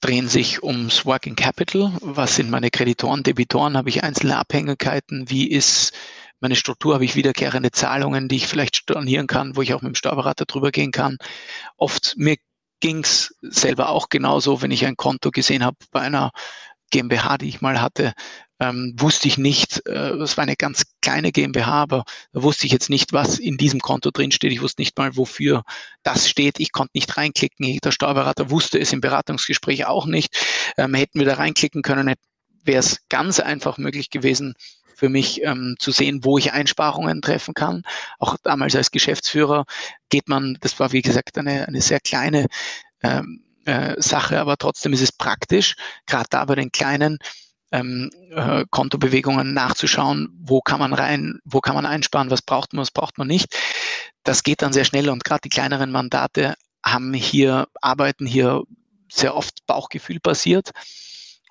[0.00, 1.92] drehen sich ums Working Capital.
[2.00, 3.76] Was sind meine Kreditoren, Debitoren?
[3.76, 5.30] Habe ich einzelne Abhängigkeiten?
[5.30, 5.92] Wie ist
[6.40, 9.92] meine Struktur habe ich wiederkehrende Zahlungen, die ich vielleicht stornieren kann, wo ich auch mit
[9.92, 11.18] dem Steuerberater drüber gehen kann.
[11.76, 12.36] Oft mir
[12.80, 16.30] ging's selber auch genauso, wenn ich ein Konto gesehen habe bei einer
[16.90, 18.14] GmbH, die ich mal hatte,
[18.60, 22.72] ähm, wusste ich nicht, äh, das war eine ganz kleine GmbH, aber da wusste ich
[22.72, 24.52] jetzt nicht, was in diesem Konto drin steht.
[24.52, 25.62] Ich wusste nicht mal, wofür
[26.02, 26.58] das steht.
[26.58, 27.78] Ich konnte nicht reinklicken.
[27.78, 30.36] Der Steuerberater wusste es im Beratungsgespräch auch nicht.
[30.76, 32.14] Ähm, hätten wir da reinklicken können,
[32.64, 34.54] wäre es ganz einfach möglich gewesen,
[34.98, 37.84] für mich ähm, zu sehen, wo ich Einsparungen treffen kann.
[38.18, 39.64] Auch damals als Geschäftsführer
[40.08, 42.46] geht man, das war wie gesagt eine, eine sehr kleine
[43.04, 47.18] ähm, äh, Sache, aber trotzdem ist es praktisch, gerade da bei den kleinen
[47.70, 52.80] ähm, äh, Kontobewegungen nachzuschauen, wo kann man rein, wo kann man einsparen, was braucht man,
[52.80, 53.56] was braucht man nicht.
[54.24, 58.64] Das geht dann sehr schnell und gerade die kleineren Mandate haben hier, arbeiten hier
[59.12, 60.70] sehr oft Bauchgefühl basiert.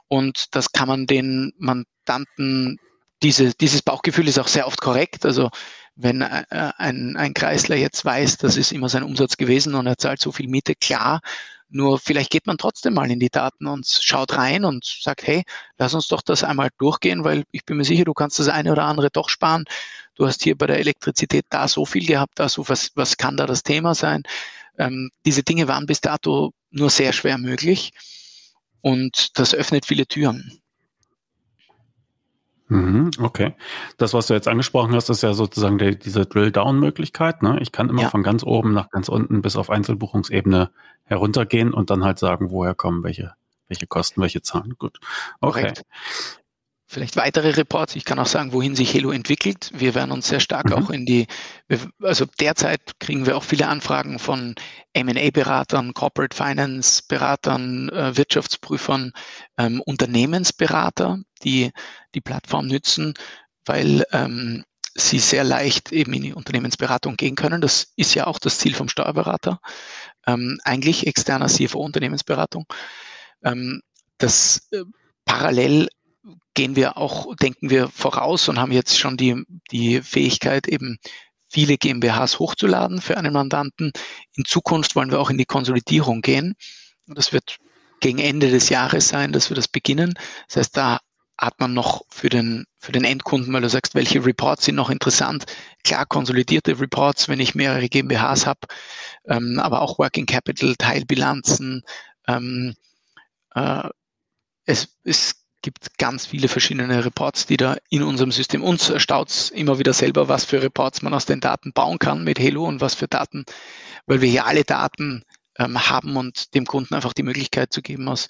[0.10, 2.78] Und das kann man den Mandanten
[3.24, 5.26] diese, dieses Bauchgefühl ist auch sehr oft korrekt.
[5.26, 5.50] Also
[5.96, 9.98] wenn äh, ein, ein Kreisler jetzt weiß, das ist immer sein Umsatz gewesen und er
[9.98, 11.22] zahlt so viel Miete, klar.
[11.70, 15.44] Nur vielleicht geht man trotzdem mal in die Daten und schaut rein und sagt, hey,
[15.78, 18.72] lass uns doch das einmal durchgehen, weil ich bin mir sicher, du kannst das eine
[18.72, 19.66] oder andere doch sparen.
[20.16, 23.36] Du hast hier bei der Elektrizität da so viel gehabt, da so was, was kann
[23.36, 24.24] da das Thema sein?
[24.78, 27.92] Ähm, diese Dinge waren bis dato nur sehr schwer möglich
[28.82, 30.62] und das öffnet viele Türen.
[32.70, 33.56] Mhm, okay.
[33.98, 37.42] Das, was du jetzt angesprochen hast, ist ja sozusagen die, diese Drill-Down-Möglichkeit.
[37.42, 37.58] Ne?
[37.62, 38.10] Ich kann immer ja.
[38.10, 40.72] von ganz oben nach ganz unten bis auf Einzelbuchungsebene
[41.06, 43.34] heruntergehen und dann halt sagen, woher kommen welche,
[43.68, 44.76] welche Kosten, welche Zahlen.
[44.78, 45.00] Gut.
[45.40, 45.62] Okay.
[45.62, 45.84] Korrekt.
[46.90, 47.98] Vielleicht weitere Reports.
[47.98, 49.72] Ich kann auch sagen, wohin sich Helo entwickelt.
[49.74, 50.74] Wir werden uns sehr stark mhm.
[50.74, 51.28] auch in die,
[52.02, 54.56] also derzeit kriegen wir auch viele Anfragen von
[54.94, 59.12] M&A-Beratern, Corporate Finance-Beratern, äh, Wirtschaftsprüfern,
[59.58, 61.72] ähm, Unternehmensberater, die
[62.16, 63.16] die Plattform nützen,
[63.66, 64.64] weil ähm,
[64.96, 67.60] sie sehr leicht eben in die Unternehmensberatung gehen können.
[67.60, 69.60] Das ist ja auch das Ziel vom Steuerberater.
[70.26, 72.66] Ähm, eigentlich externer CFO-Unternehmensberatung.
[73.44, 73.82] Ähm,
[74.20, 74.84] das äh,
[75.26, 75.90] parallel
[76.58, 80.98] gehen wir auch, denken wir voraus und haben jetzt schon die, die Fähigkeit, eben
[81.48, 83.92] viele GmbHs hochzuladen für einen Mandanten.
[84.36, 86.56] In Zukunft wollen wir auch in die Konsolidierung gehen.
[87.06, 87.58] Das wird
[88.00, 90.16] gegen Ende des Jahres sein, dass wir das beginnen.
[90.48, 91.00] Das heißt, da
[91.38, 94.90] hat man noch für den, für den Endkunden, weil du sagst, welche Reports sind noch
[94.90, 95.46] interessant.
[95.84, 98.62] Klar, konsolidierte Reports, wenn ich mehrere GmbHs habe,
[99.28, 101.84] ähm, aber auch Working Capital, Teilbilanzen.
[102.28, 102.74] Ähm,
[103.54, 103.90] äh,
[104.66, 108.64] es, es gibt ganz viele verschiedene Reports, die da in unserem System.
[108.64, 112.24] Uns erstaunt es immer wieder selber, was für Reports man aus den Daten bauen kann
[112.24, 113.44] mit Halo und was für Daten,
[114.06, 115.26] weil wir hier alle Daten
[115.58, 118.30] ähm, haben und dem Kunden einfach die Möglichkeit zu geben, aus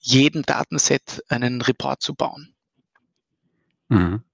[0.00, 2.52] jedem Datenset einen Report zu bauen.
[3.88, 4.24] Mhm.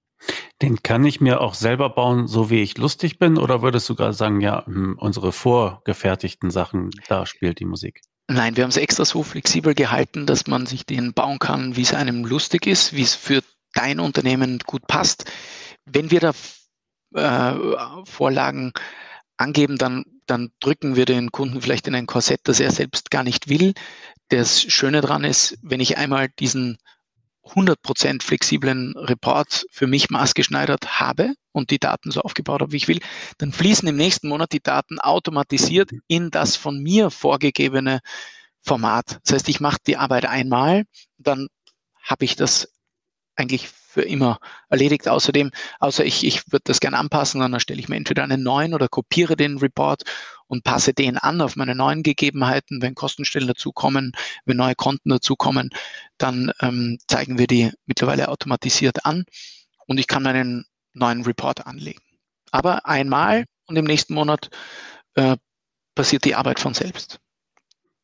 [0.63, 3.93] Den kann ich mir auch selber bauen, so wie ich lustig bin, oder würdest du
[3.93, 8.01] gerade sagen, ja, hm, unsere vorgefertigten Sachen, da spielt die Musik?
[8.31, 11.81] Nein, wir haben es extra so flexibel gehalten, dass man sich den bauen kann, wie
[11.81, 13.41] es einem lustig ist, wie es für
[13.73, 15.25] dein Unternehmen gut passt.
[15.85, 16.33] Wenn wir da
[17.15, 18.71] äh, Vorlagen
[19.37, 23.23] angeben, dann, dann drücken wir den Kunden vielleicht in ein Korsett, das er selbst gar
[23.23, 23.73] nicht will.
[24.27, 26.77] Das Schöne daran ist, wenn ich einmal diesen
[27.53, 32.87] 100% flexiblen Report für mich maßgeschneidert habe und die Daten so aufgebaut habe, wie ich
[32.87, 32.99] will,
[33.37, 37.99] dann fließen im nächsten Monat die Daten automatisiert in das von mir vorgegebene
[38.61, 39.19] Format.
[39.23, 40.83] Das heißt, ich mache die Arbeit einmal,
[41.17, 41.47] dann
[42.03, 42.69] habe ich das
[43.39, 45.07] eigentlich für immer erledigt.
[45.07, 48.73] Außerdem, außer ich, ich würde das gerne anpassen, dann erstelle ich mir entweder einen neuen
[48.73, 50.03] oder kopiere den Report
[50.47, 52.81] und passe den an auf meine neuen Gegebenheiten.
[52.81, 54.11] Wenn Kostenstellen dazukommen,
[54.45, 55.69] wenn neue Konten dazukommen,
[56.17, 59.25] dann ähm, zeigen wir die mittlerweile automatisiert an
[59.87, 62.01] und ich kann meinen neuen Report anlegen.
[62.51, 64.49] Aber einmal und im nächsten Monat
[65.15, 65.37] äh,
[65.95, 67.19] passiert die Arbeit von selbst.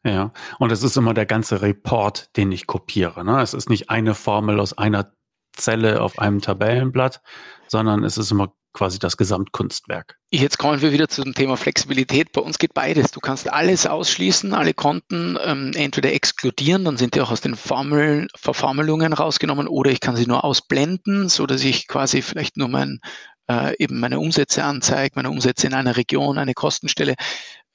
[0.05, 3.25] Ja, und es ist immer der ganze Report, den ich kopiere.
[3.25, 3.41] Ne?
[3.41, 5.14] Es ist nicht eine Formel aus einer
[5.55, 7.21] Zelle auf einem Tabellenblatt,
[7.67, 10.17] sondern es ist immer quasi das Gesamtkunstwerk.
[10.29, 12.33] Jetzt kommen wir wieder zum Thema Flexibilität.
[12.33, 13.09] Bei uns geht beides.
[13.09, 17.55] Du kannst alles ausschließen, alle Konten ähm, entweder exkludieren, dann sind die auch aus den
[17.55, 22.67] Formeln, Verformelungen rausgenommen, oder ich kann sie nur ausblenden, so dass ich quasi vielleicht nur
[22.67, 22.99] mein,
[23.49, 27.15] äh, eben meine Umsätze anzeige, meine Umsätze in einer Region, eine Kostenstelle,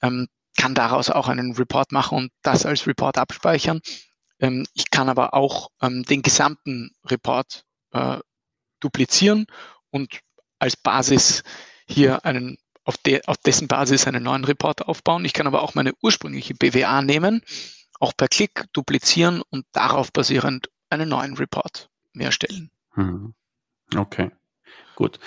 [0.03, 3.79] ähm, kann daraus auch einen Report machen und das als Report abspeichern.
[4.39, 8.17] Ähm, ich kann aber auch ähm, den gesamten Report äh,
[8.79, 9.47] duplizieren
[9.89, 10.19] und
[10.59, 11.43] als Basis
[11.87, 15.25] hier einen, auf, de, auf dessen Basis einen neuen Report aufbauen.
[15.25, 17.41] Ich kann aber auch meine ursprüngliche BWA nehmen,
[17.99, 22.71] auch per Klick duplizieren und darauf basierend einen neuen Report mehr erstellen.
[22.93, 23.33] Hm.
[23.95, 24.31] Okay,
[24.95, 25.19] gut.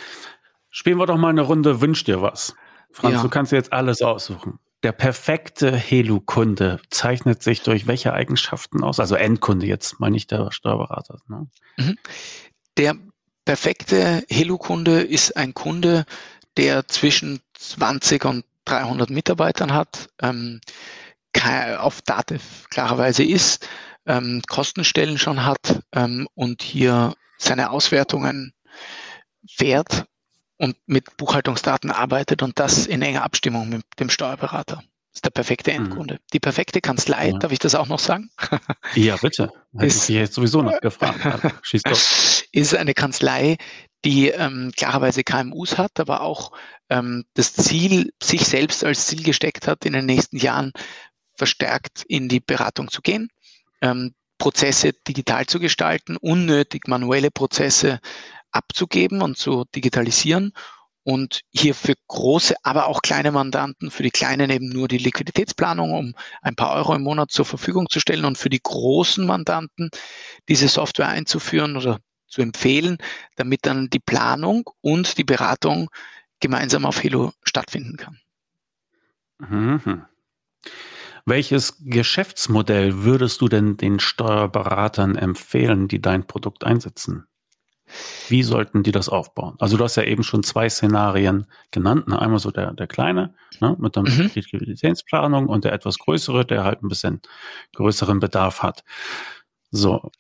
[0.71, 2.55] Spielen wir doch mal eine Runde Wünsch dir was.
[2.91, 3.23] Franz, ja.
[3.23, 4.59] du kannst jetzt alles aussuchen.
[4.83, 9.01] Der perfekte Helu-Kunde zeichnet sich durch welche Eigenschaften aus?
[9.01, 11.21] Also Endkunde jetzt, meine ich der Steuerberater.
[11.27, 11.49] Ne?
[11.79, 11.97] Mhm.
[12.77, 12.97] Der
[13.45, 16.05] perfekte Helu-Kunde ist ein Kunde,
[16.57, 20.61] der zwischen 20 und 300 Mitarbeitern hat, ähm,
[21.79, 23.69] auf Dativ klarerweise ist,
[24.07, 28.55] ähm, Kostenstellen schon hat ähm, und hier seine Auswertungen
[29.47, 30.07] fährt
[30.57, 34.83] und mit Buchhaltungsdaten arbeitet und das in enger Abstimmung mit dem Steuerberater.
[35.15, 35.77] Das ist der perfekte mhm.
[35.77, 36.15] Endkunde.
[36.15, 36.19] Mhm.
[36.33, 37.39] Die perfekte Kanzlei, ja.
[37.39, 38.31] darf ich das auch noch sagen?
[38.97, 39.51] Ja, bitte.
[39.73, 41.21] Hätte ist, ich jetzt sowieso noch gefragt.
[41.63, 41.99] Schieß doch.
[42.51, 43.57] Ist eine Kanzlei,
[44.05, 46.51] die ähm, klarerweise KMUs hat, aber auch
[46.91, 50.73] ähm, das Ziel, sich selbst als Ziel gesteckt hat, in den nächsten Jahren
[51.37, 53.29] verstärkt in die Beratung zu gehen,
[53.83, 58.01] ähm, Prozesse digital zu gestalten, unnötig manuelle Prozesse
[58.51, 60.53] abzugeben und zu digitalisieren
[61.05, 65.93] und hier für große, aber auch kleine Mandanten, für die kleinen eben nur die Liquiditätsplanung,
[65.93, 69.91] um ein paar Euro im Monat zur Verfügung zu stellen und für die großen Mandanten
[70.49, 72.99] diese Software einzuführen oder zu empfehlen,
[73.37, 75.91] damit dann die Planung und die Beratung
[76.41, 78.19] gemeinsam auf Helo stattfinden kann.
[79.39, 80.05] Mhm.
[81.27, 87.27] Welches Geschäftsmodell würdest du denn den Steuerberatern empfehlen, die dein Produkt einsetzen?
[88.29, 89.57] Wie sollten die das aufbauen?
[89.59, 92.09] Also du hast ja eben schon zwei Szenarien genannt.
[92.09, 92.19] Ne?
[92.19, 93.77] Einmal so der, der kleine ne?
[93.79, 94.31] mit der mhm.
[94.35, 97.21] Liquiditätsplanung und der etwas größere, der halt ein bisschen
[97.75, 98.85] größeren Bedarf hat.
[99.71, 100.11] So.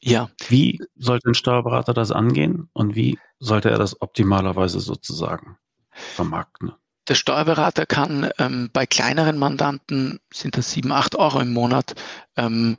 [0.00, 0.28] Ja.
[0.48, 5.56] Wie sollte ein Steuerberater das angehen und wie sollte er das optimalerweise sozusagen
[5.90, 6.72] vermarkten?
[7.08, 11.94] Der Steuerberater kann ähm, bei kleineren Mandanten, sind das sieben, acht Euro im Monat,
[12.36, 12.76] ähm,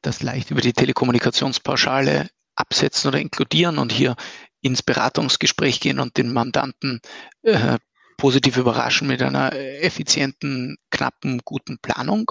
[0.00, 2.28] das leicht über die Telekommunikationspauschale
[2.58, 4.16] absetzen oder inkludieren und hier
[4.60, 7.00] ins Beratungsgespräch gehen und den Mandanten
[7.42, 7.78] äh,
[8.16, 12.30] positiv überraschen mit einer effizienten, knappen, guten Planung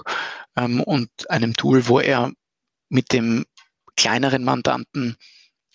[0.56, 2.32] ähm, und einem Tool, wo er
[2.90, 3.46] mit dem
[3.96, 5.16] kleineren Mandanten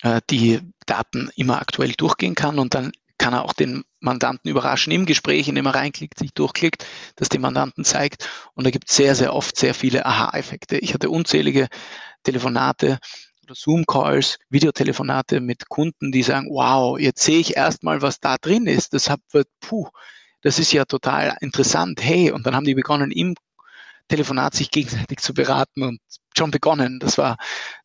[0.02, 4.92] äh, die Daten immer aktuell durchgehen kann und dann kann er auch den Mandanten überraschen
[4.92, 6.84] im Gespräch, indem er reinklickt, sich durchklickt,
[7.16, 8.28] das dem Mandanten zeigt.
[8.54, 10.78] Und da gibt es sehr, sehr oft sehr viele Aha-Effekte.
[10.78, 11.68] Ich hatte unzählige
[12.24, 12.98] Telefonate
[13.44, 18.66] oder Zoom-Calls, Videotelefonate mit Kunden, die sagen, wow, jetzt sehe ich erstmal, was da drin
[18.66, 18.94] ist.
[18.94, 19.20] Das hat,
[19.60, 19.88] puh,
[20.42, 22.02] das ist ja total interessant.
[22.02, 23.34] Hey, und dann haben die begonnen, im
[24.08, 26.00] Telefonat sich gegenseitig zu beraten und
[26.36, 26.98] schon begonnen.
[27.00, 27.36] Das war,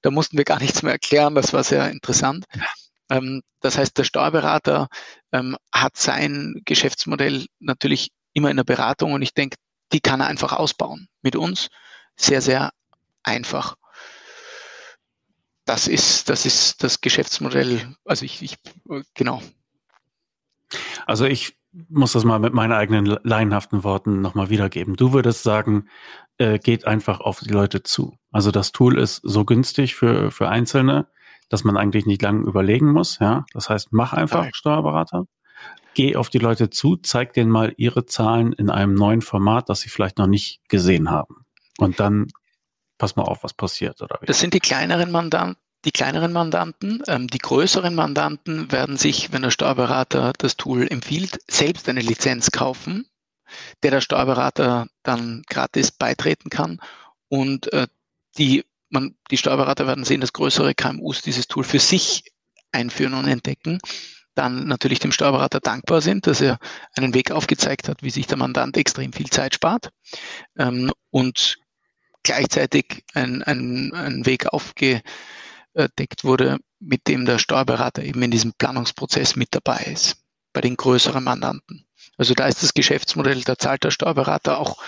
[0.01, 1.35] da mussten wir gar nichts mehr erklären.
[1.35, 2.45] Das war sehr interessant.
[3.09, 4.87] Ähm, das heißt, der Steuerberater
[5.31, 9.57] ähm, hat sein Geschäftsmodell natürlich immer in der Beratung und ich denke,
[9.91, 11.67] die kann er einfach ausbauen mit uns.
[12.15, 12.71] Sehr, sehr
[13.23, 13.75] einfach
[15.69, 17.95] das ist, das ist das Geschäftsmodell.
[18.03, 18.57] Also ich, ich
[19.13, 19.39] genau.
[21.05, 24.95] Also ich muss das mal mit meinen eigenen laienhaften Worten nochmal wiedergeben.
[24.95, 25.87] Du würdest sagen,
[26.39, 28.17] äh, geht einfach auf die Leute zu.
[28.31, 31.07] Also das Tool ist so günstig für, für Einzelne,
[31.49, 33.19] dass man eigentlich nicht lange überlegen muss.
[33.19, 34.53] Ja, das heißt, mach einfach Nein.
[34.55, 35.25] Steuerberater.
[35.93, 39.81] Geh auf die Leute zu, zeig denen mal ihre Zahlen in einem neuen Format, das
[39.81, 41.45] sie vielleicht noch nicht gesehen haben.
[41.77, 42.25] Und dann
[42.99, 44.27] pass mal auf, was passiert, oder wie?
[44.27, 47.01] Das sind die kleineren Mandanten, die kleineren Mandanten.
[47.07, 52.51] Ähm, die größeren Mandanten werden sich, wenn der Steuerberater das Tool empfiehlt, selbst eine Lizenz
[52.51, 53.07] kaufen,
[53.81, 56.79] der der Steuerberater dann gratis beitreten kann.
[57.29, 57.87] Und äh,
[58.37, 62.23] die, man, die Steuerberater werden sehen, dass größere KMUs dieses Tool für sich
[62.71, 63.79] einführen und entdecken
[64.35, 66.59] dann natürlich dem Steuerberater dankbar sind, dass er
[66.95, 69.89] einen Weg aufgezeigt hat, wie sich der Mandant extrem viel Zeit spart
[70.57, 71.57] ähm, und
[72.23, 75.03] gleichzeitig ein, ein, ein Weg aufgedeckt
[76.23, 80.17] wurde, mit dem der Steuerberater eben in diesem Planungsprozess mit dabei ist,
[80.53, 81.85] bei den größeren Mandanten.
[82.17, 84.81] Also da ist das Geschäftsmodell, da zahlt der Steuerberater auch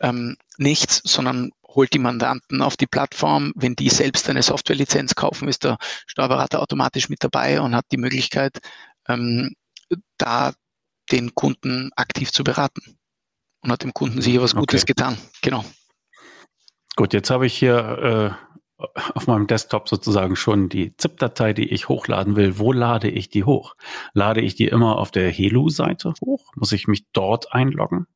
[0.00, 3.52] ähm, nichts, sondern holt die Mandanten auf die Plattform.
[3.54, 7.98] Wenn die selbst eine Softwarelizenz kaufen, ist der Steuerberater automatisch mit dabei und hat die
[7.98, 8.58] Möglichkeit,
[9.08, 9.54] ähm,
[10.18, 10.52] da
[11.12, 12.98] den Kunden aktiv zu beraten
[13.60, 14.92] und hat dem Kunden sicher was Gutes okay.
[14.92, 15.18] getan.
[15.42, 15.64] Genau.
[16.96, 18.36] Gut, jetzt habe ich hier
[18.78, 18.82] äh,
[19.14, 22.58] auf meinem Desktop sozusagen schon die ZIP-Datei, die ich hochladen will.
[22.58, 23.74] Wo lade ich die hoch?
[24.12, 26.52] Lade ich die immer auf der Helu-Seite hoch?
[26.56, 28.06] Muss ich mich dort einloggen?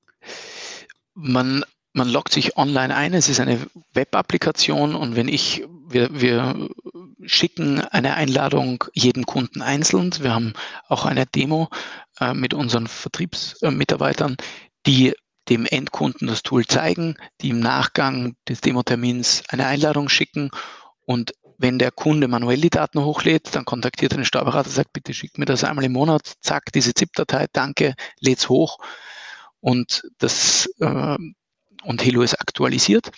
[1.14, 3.58] Man man loggt sich online ein, es ist eine
[3.94, 6.68] Web-Applikation und wenn ich, wir, wir
[7.24, 10.12] schicken eine Einladung jedem Kunden einzeln.
[10.20, 10.52] Wir haben
[10.88, 11.68] auch eine Demo
[12.20, 14.36] äh, mit unseren Vertriebsmitarbeitern,
[14.86, 15.14] die
[15.50, 20.50] dem Endkunden das Tool zeigen, die im Nachgang des Demo-Termins eine Einladung schicken
[21.04, 25.12] und wenn der Kunde manuell die Daten hochlädt, dann kontaktiert er den Steuerberater, sagt, bitte
[25.12, 28.78] schickt mir das einmal im Monat, zack, diese ZIP-Datei, danke, lädt's hoch.
[29.60, 31.18] Und das, äh,
[31.82, 33.10] und Helo ist aktualisiert.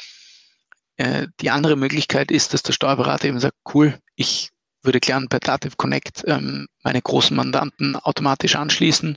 [0.97, 4.51] Äh, die andere Möglichkeit ist, dass der Steuerberater eben sagt, cool, ich
[4.83, 9.17] würde gern per Dativ Connect ähm, meine großen Mandanten automatisch anschließen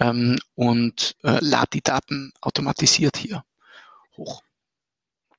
[0.00, 3.44] ähm, und äh, lade die Daten automatisiert hier
[4.16, 4.42] hoch.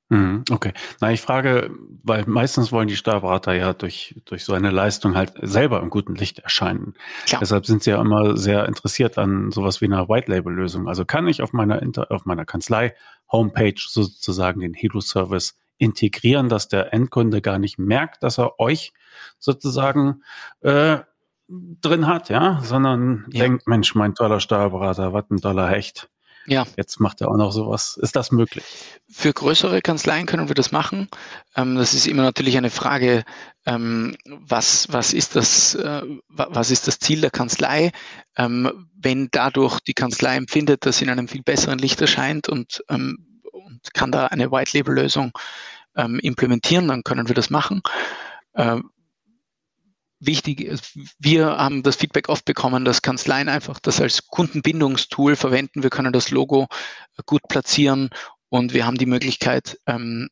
[0.09, 0.71] Mhm, okay.
[1.01, 1.69] Na, ich frage,
[2.03, 6.15] weil meistens wollen die Steuerberater ja durch, durch so eine Leistung halt selber im guten
[6.15, 6.93] Licht erscheinen.
[7.25, 7.41] Klar.
[7.41, 10.87] Deshalb sind sie ja immer sehr interessiert an sowas wie einer White-Label-Lösung.
[10.87, 12.95] Also kann ich auf meiner, Inter auf meiner Kanzlei
[13.29, 18.93] Homepage sozusagen den Hilo-Service integrieren, dass der Endkunde gar nicht merkt, dass er euch
[19.39, 20.23] sozusagen
[20.61, 20.99] äh,
[21.47, 23.43] drin hat, ja, sondern ja.
[23.43, 26.09] denkt, Mensch, mein toller Steuerberater, was ein toller Hecht.
[26.45, 26.65] Ja.
[26.77, 27.99] Jetzt macht er auch noch sowas.
[28.01, 28.63] Ist das möglich?
[29.09, 31.09] Für größere Kanzleien können wir das machen.
[31.57, 33.25] Ähm, das ist immer natürlich eine Frage,
[33.65, 37.91] ähm, was, was, ist das, äh, was ist das Ziel der Kanzlei?
[38.37, 42.81] Ähm, wenn dadurch die Kanzlei empfindet, dass sie in einem viel besseren Licht erscheint und,
[42.87, 43.19] und
[43.93, 45.31] kann da eine White-Label-Lösung
[46.21, 47.81] implementieren, dann können wir das machen
[50.19, 55.83] wichtig ist, wir haben das Feedback oft bekommen, dass Kanzleien einfach das als Kundenbindungstool verwenden.
[55.83, 56.67] Wir können das Logo
[57.25, 58.09] gut platzieren
[58.49, 60.29] und wir haben die Möglichkeit, ähm,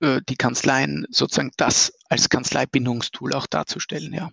[0.00, 4.30] äh, die Kanzleien sozusagen das als Kanzleibindungstool auch darzustellen, ja.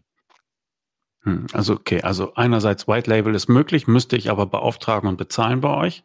[1.24, 5.62] Hm, also okay, also einerseits White Label ist möglich, müsste ich aber beauftragen und bezahlen
[5.62, 6.04] bei euch.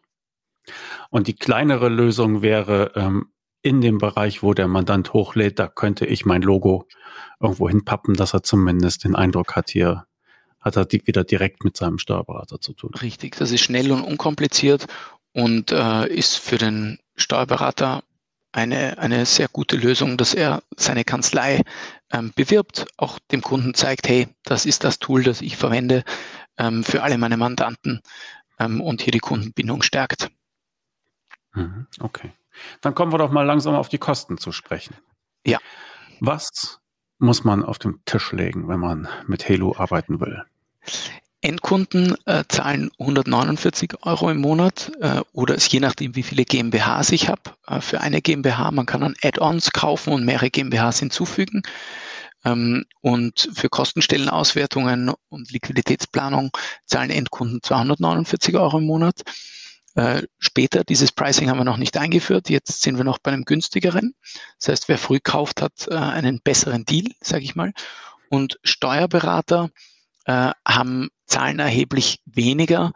[1.09, 3.33] Und die kleinere Lösung wäre ähm,
[3.63, 6.87] in dem Bereich, wo der Mandant hochlädt, da könnte ich mein Logo
[7.39, 10.05] irgendwo hinpappen, dass er zumindest den Eindruck hat, hier
[10.59, 12.93] hat er wieder direkt mit seinem Steuerberater zu tun.
[12.93, 14.87] Richtig, das ist schnell und unkompliziert
[15.33, 18.03] und äh, ist für den Steuerberater
[18.51, 21.61] eine, eine sehr gute Lösung, dass er seine Kanzlei
[22.11, 26.03] ähm, bewirbt, auch dem Kunden zeigt, hey, das ist das Tool, das ich verwende
[26.57, 28.01] ähm, für alle meine Mandanten
[28.59, 30.29] ähm, und hier die Kundenbindung stärkt.
[31.53, 32.31] Mhm, okay.
[32.81, 34.95] Dann kommen wir doch mal langsam auf die Kosten zu sprechen.
[35.45, 35.59] Ja.
[36.19, 36.79] Was
[37.17, 40.43] muss man auf den Tisch legen, wenn man mit Halo arbeiten will?
[41.41, 47.11] Endkunden äh, zahlen 149 Euro im Monat äh, oder es je nachdem, wie viele GmbHs
[47.11, 47.41] ich habe.
[47.67, 51.63] Äh, für eine GmbH, man kann dann Add-ons kaufen und mehrere GmbHs hinzufügen.
[52.45, 56.51] Ähm, und für Kostenstellenauswertungen und Liquiditätsplanung
[56.85, 59.23] zahlen Endkunden 249 Euro im Monat.
[59.95, 62.49] Äh, später, dieses Pricing haben wir noch nicht eingeführt.
[62.49, 64.15] Jetzt sind wir noch bei einem günstigeren.
[64.59, 67.73] Das heißt, wer früh kauft, hat äh, einen besseren Deal, sage ich mal.
[68.29, 69.69] Und Steuerberater
[70.25, 72.93] äh, haben Zahlen erheblich weniger,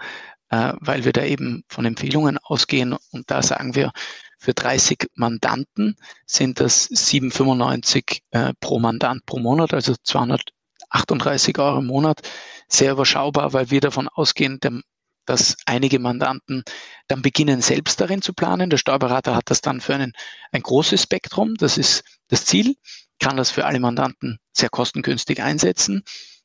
[0.50, 2.96] äh, weil wir da eben von Empfehlungen ausgehen.
[3.12, 3.92] Und da sagen wir,
[4.40, 11.88] für 30 Mandanten sind das 7,95 äh, pro Mandant pro Monat, also 238 Euro im
[11.88, 12.22] Monat.
[12.68, 14.82] Sehr überschaubar, weil wir davon ausgehen, der
[15.28, 16.64] dass einige Mandanten
[17.08, 18.72] dann beginnen, selbst darin zu planen.
[18.72, 20.14] Der Steuerberater hat das dann für einen,
[20.52, 21.54] ein großes Spektrum.
[21.56, 22.76] Das ist das Ziel,
[23.20, 26.04] kann das für alle Mandanten sehr kostengünstig einsetzen.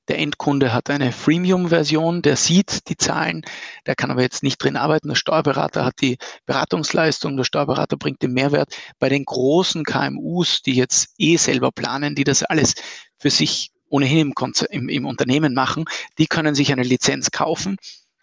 [0.09, 3.43] Der Endkunde hat eine Freemium-Version, der sieht die Zahlen,
[3.87, 5.09] der kann aber jetzt nicht drin arbeiten.
[5.09, 8.74] Der Steuerberater hat die Beratungsleistung, der Steuerberater bringt den Mehrwert.
[8.99, 12.74] Bei den großen KMUs, die jetzt eh selber planen, die das alles
[13.18, 15.85] für sich ohnehin im, im, im Unternehmen machen,
[16.18, 17.76] die können sich eine Lizenz kaufen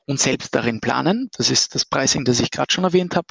[0.10, 1.30] und selbst darin planen.
[1.38, 3.28] Das ist das Pricing, das ich gerade schon erwähnt habe.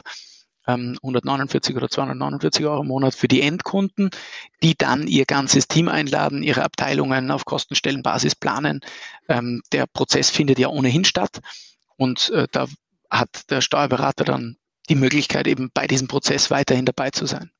[0.64, 4.10] 149 ähm, oder 249 Euro im Monat für die Endkunden,
[4.62, 8.80] die dann ihr ganzes Team einladen, ihre Abteilungen auf Kostenstellenbasis planen.
[9.28, 11.40] Ähm, der Prozess findet ja ohnehin statt
[11.96, 12.66] und äh, da
[13.10, 14.56] hat der Steuerberater dann
[14.88, 17.50] die Möglichkeit, eben bei diesem Prozess weiterhin dabei zu sein.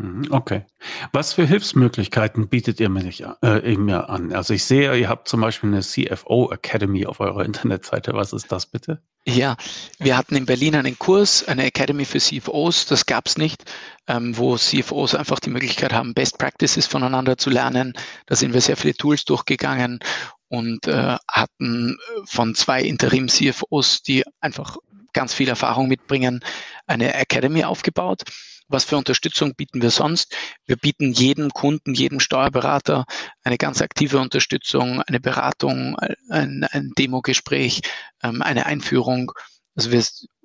[0.00, 0.64] Mhm, okay.
[1.12, 4.32] Was für Hilfsmöglichkeiten bietet ihr mir, äh, mir an?
[4.32, 8.14] Also ich sehe, ihr habt zum Beispiel eine CFO Academy auf eurer Internetseite.
[8.14, 9.02] Was ist das bitte?
[9.26, 9.56] Ja,
[9.98, 13.62] wir hatten in Berlin einen Kurs, eine Academy für CFOs, das gab es nicht,
[14.06, 17.92] ähm, wo CFOs einfach die Möglichkeit haben, Best Practices voneinander zu lernen.
[18.24, 20.00] Da sind wir sehr viele Tools durchgegangen
[20.48, 24.78] und äh, hatten von zwei Interim-CFOs, die einfach
[25.12, 26.40] ganz viel Erfahrung mitbringen,
[26.86, 28.22] eine Academy aufgebaut.
[28.70, 30.34] Was für Unterstützung bieten wir sonst?
[30.64, 33.04] Wir bieten jedem Kunden, jedem Steuerberater
[33.42, 35.96] eine ganz aktive Unterstützung, eine Beratung,
[36.28, 37.82] ein, ein Demogespräch,
[38.22, 39.32] ähm, eine Einführung.
[39.74, 40.04] Also wir,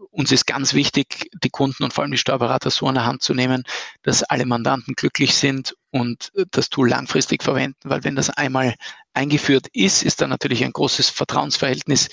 [0.09, 3.21] uns ist ganz wichtig, die Kunden und vor allem die Steuerberater so an der Hand
[3.21, 3.63] zu nehmen,
[4.01, 8.75] dass alle Mandanten glücklich sind und das Tool langfristig verwenden, weil wenn das einmal
[9.13, 12.09] eingeführt ist, ist da natürlich ein großes Vertrauensverhältnis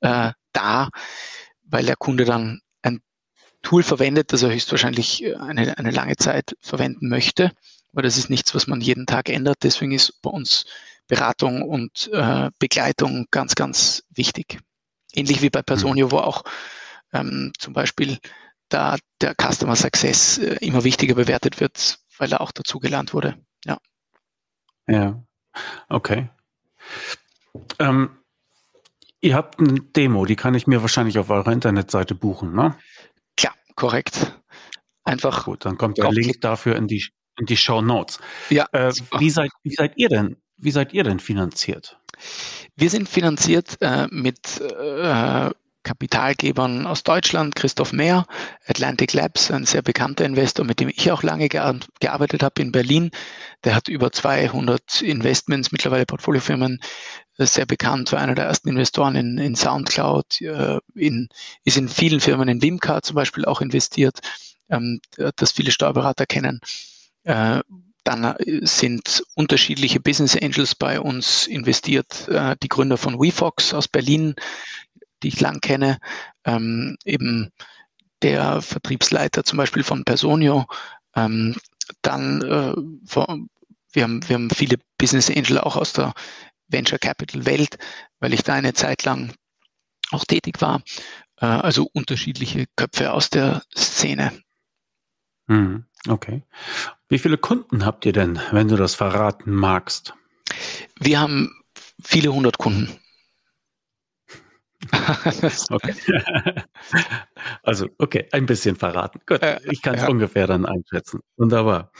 [0.00, 0.88] äh, da,
[1.62, 2.60] weil der Kunde dann
[3.62, 7.52] Tool verwendet, das er höchstwahrscheinlich äh, eine, eine lange Zeit verwenden möchte.
[7.92, 9.58] Aber das ist nichts, was man jeden Tag ändert.
[9.62, 10.66] Deswegen ist bei uns
[11.08, 14.60] Beratung und äh, Begleitung ganz, ganz wichtig.
[15.12, 16.12] Ähnlich wie bei Personio, mhm.
[16.12, 16.44] wo auch
[17.12, 18.18] ähm, zum Beispiel
[18.68, 23.36] da der Customer Success äh, immer wichtiger bewertet wird, weil er auch dazugelernt wurde.
[23.64, 23.78] Ja.
[24.86, 25.22] Ja,
[25.88, 26.30] okay.
[27.78, 28.10] Ähm,
[29.20, 32.76] ihr habt eine Demo, die kann ich mir wahrscheinlich auf eurer Internetseite buchen, ne?
[33.80, 34.32] Korrekt.
[35.04, 35.46] Einfach.
[35.46, 37.04] Gut, dann kommt der Link dafür in die,
[37.38, 38.20] in die Show Notes.
[38.50, 38.66] Ja.
[38.72, 40.36] Äh, wie, seid, wie seid ihr denn?
[40.58, 41.98] Wie seid ihr denn finanziert?
[42.76, 45.50] Wir sind finanziert äh, mit äh,
[45.82, 48.26] Kapitalgebern aus Deutschland, Christoph Mehr,
[48.66, 53.10] Atlantic Labs, ein sehr bekannter Investor, mit dem ich auch lange gearbeitet habe in Berlin.
[53.64, 56.80] Der hat über 200 Investments, mittlerweile Portfoliofirmen,
[57.38, 61.28] sehr bekannt, war einer der ersten Investoren in, in Soundcloud, äh, in,
[61.64, 64.20] ist in vielen Firmen in Wimcar zum Beispiel auch investiert,
[64.68, 65.00] ähm,
[65.36, 66.60] das viele Steuerberater kennen.
[67.24, 67.60] Äh,
[68.04, 72.28] dann sind unterschiedliche Business Angels bei uns investiert.
[72.28, 74.34] Äh, die Gründer von WeFox aus Berlin,
[75.22, 75.98] die ich lang kenne,
[76.44, 77.50] ähm, eben
[78.22, 80.66] der Vertriebsleiter zum Beispiel von Personio.
[81.14, 81.56] Ähm,
[82.02, 86.12] dann, äh, wir, haben, wir haben viele Business Angel auch aus der
[86.68, 87.78] Venture Capital Welt,
[88.20, 89.32] weil ich da eine Zeit lang
[90.10, 90.82] auch tätig war.
[91.40, 94.32] Äh, also unterschiedliche Köpfe aus der Szene.
[95.48, 96.42] Hm, okay.
[97.08, 100.14] Wie viele Kunden habt ihr denn, wenn du das verraten magst?
[100.98, 101.50] Wir haben
[102.02, 102.96] viele hundert Kunden.
[105.70, 105.94] okay.
[107.62, 109.20] Also, okay, ein bisschen verraten.
[109.26, 110.08] Gut, ich kann es ja.
[110.08, 111.20] ungefähr dann einschätzen.
[111.36, 111.92] Wunderbar.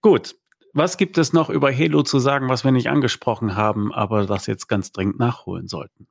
[0.00, 0.36] Gut,
[0.72, 4.46] was gibt es noch über Helo zu sagen, was wir nicht angesprochen haben, aber das
[4.46, 6.06] jetzt ganz dringend nachholen sollten?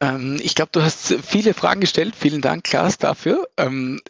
[0.00, 2.14] Ähm, ich glaube, du hast viele Fragen gestellt.
[2.14, 3.48] Vielen Dank, Klaas, dafür.
[3.56, 4.00] Ähm,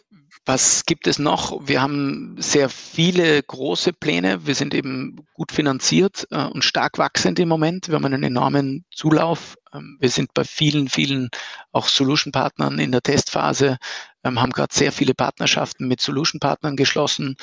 [0.45, 1.67] was gibt es noch?
[1.67, 4.47] Wir haben sehr viele große Pläne.
[4.47, 7.87] Wir sind eben gut finanziert äh, und stark wachsend im Moment.
[7.87, 9.55] Wir haben einen enormen Zulauf.
[9.73, 11.29] Ähm, wir sind bei vielen, vielen
[11.71, 13.77] auch Solution-Partnern in der Testphase,
[14.23, 17.35] ähm, haben gerade sehr viele Partnerschaften mit Solution-Partnern geschlossen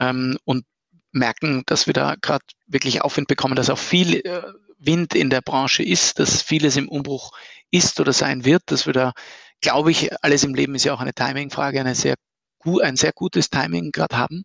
[0.00, 0.64] ähm, und
[1.12, 4.42] merken, dass wir da gerade wirklich Aufwind bekommen, dass auch viel äh,
[4.78, 7.32] Wind in der Branche ist, dass vieles im Umbruch
[7.70, 9.12] ist oder sein wird, dass wir da,
[9.60, 12.14] glaube ich, alles im Leben ist ja auch eine Timing-Frage, eine sehr,
[12.80, 14.44] ein sehr gutes Timing gerade haben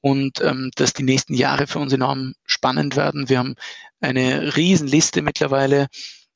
[0.00, 3.30] und ähm, dass die nächsten Jahre für uns enorm spannend werden.
[3.30, 3.54] Wir haben
[4.00, 5.88] eine Riesenliste mittlerweile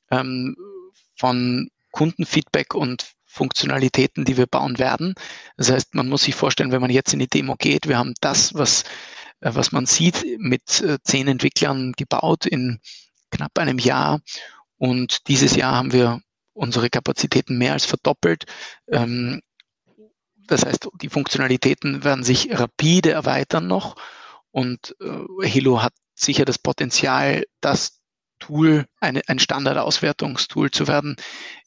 [0.09, 0.55] ähm,
[1.15, 5.13] von Kundenfeedback und Funktionalitäten, die wir bauen werden.
[5.55, 8.15] Das heißt, man muss sich vorstellen, wenn man jetzt in die Demo geht, wir haben
[8.21, 8.83] das, was,
[9.41, 12.79] äh, was man sieht, mit äh, zehn Entwicklern gebaut in
[13.29, 14.19] knapp einem Jahr.
[14.77, 16.21] Und dieses Jahr haben wir
[16.53, 18.45] unsere Kapazitäten mehr als verdoppelt.
[18.87, 19.41] Ähm,
[20.49, 23.95] das heißt, die Funktionalitäten werden sich rapide erweitern noch.
[24.51, 27.99] Und äh, Hilo hat sicher das Potenzial, das
[28.39, 31.17] Tool, eine, ein Standardauswertungstool zu werden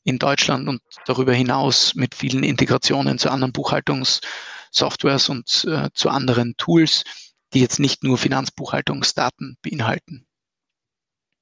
[0.04, 6.54] in Deutschland und darüber hinaus mit vielen Integrationen zu anderen Buchhaltungssoftwares und äh, zu anderen
[6.56, 7.04] Tools.
[7.54, 10.26] die jetzt nicht nur Finanzbuchhaltungsdaten beinhalten.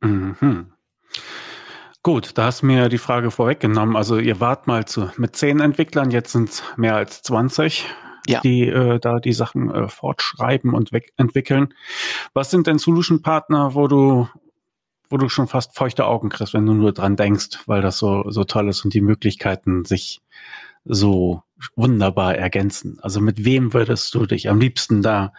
[0.01, 0.72] Mhm.
[2.03, 3.94] Gut, da hast du mir die Frage vorweggenommen.
[3.94, 7.84] Also ihr wart mal zu, mit zehn Entwicklern, jetzt sind es mehr als 20,
[8.26, 8.40] ja.
[8.40, 11.74] die äh, da die Sachen äh, fortschreiben und entwickeln.
[12.32, 14.28] Was sind denn Solution-Partner, wo du,
[15.11, 18.24] wo du schon fast feuchte Augen kriegst, wenn du nur dran denkst, weil das so,
[18.30, 20.22] so toll ist und die Möglichkeiten sich
[20.86, 21.42] so
[21.76, 22.98] wunderbar ergänzen?
[23.03, 25.34] Also mit wem würdest du dich am liebsten da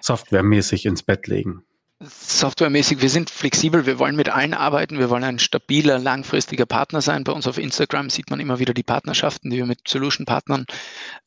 [0.00, 1.64] softwaremäßig ins Bett legen?
[2.00, 7.02] Softwaremäßig, wir sind flexibel, wir wollen mit allen arbeiten, wir wollen ein stabiler, langfristiger Partner
[7.02, 7.24] sein.
[7.24, 10.66] Bei uns auf Instagram sieht man immer wieder die Partnerschaften, die wir mit Solution-Partnern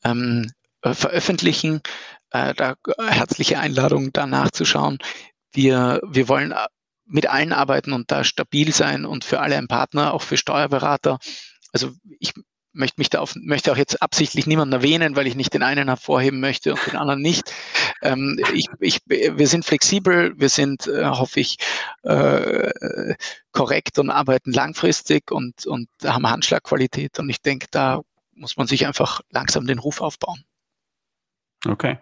[0.06, 0.50] ähm,
[0.82, 1.82] äh, veröffentlichen.
[2.30, 5.00] Äh, da herzliche Einladung, da nachzuschauen.
[5.52, 6.68] Wir, wir wollen äh,
[7.06, 11.20] mit allen arbeiten und da stabil sein und für alle ein Partner, auch für Steuerberater.
[11.74, 12.34] Also ich
[12.74, 15.88] möchte mich da auf, möchte auch jetzt absichtlich niemanden erwähnen, weil ich nicht den einen
[15.88, 17.54] hervorheben möchte und den anderen nicht.
[18.02, 21.58] Ähm, ich, ich, wir sind flexibel, wir sind, äh, hoffe ich,
[22.04, 23.14] äh,
[23.52, 27.20] korrekt und arbeiten langfristig und, und haben Handschlagqualität.
[27.20, 28.02] Und ich denke, da
[28.34, 30.44] muss man sich einfach langsam den Ruf aufbauen.
[31.68, 32.00] Okay.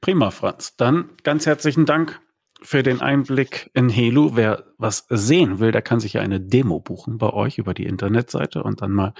[0.00, 0.76] Prima, Franz.
[0.76, 2.20] Dann ganz herzlichen Dank
[2.62, 4.32] für den Einblick in Helu.
[4.34, 7.86] Wer was sehen will, der kann sich ja eine Demo buchen bei euch über die
[7.86, 9.14] Internetseite und dann mal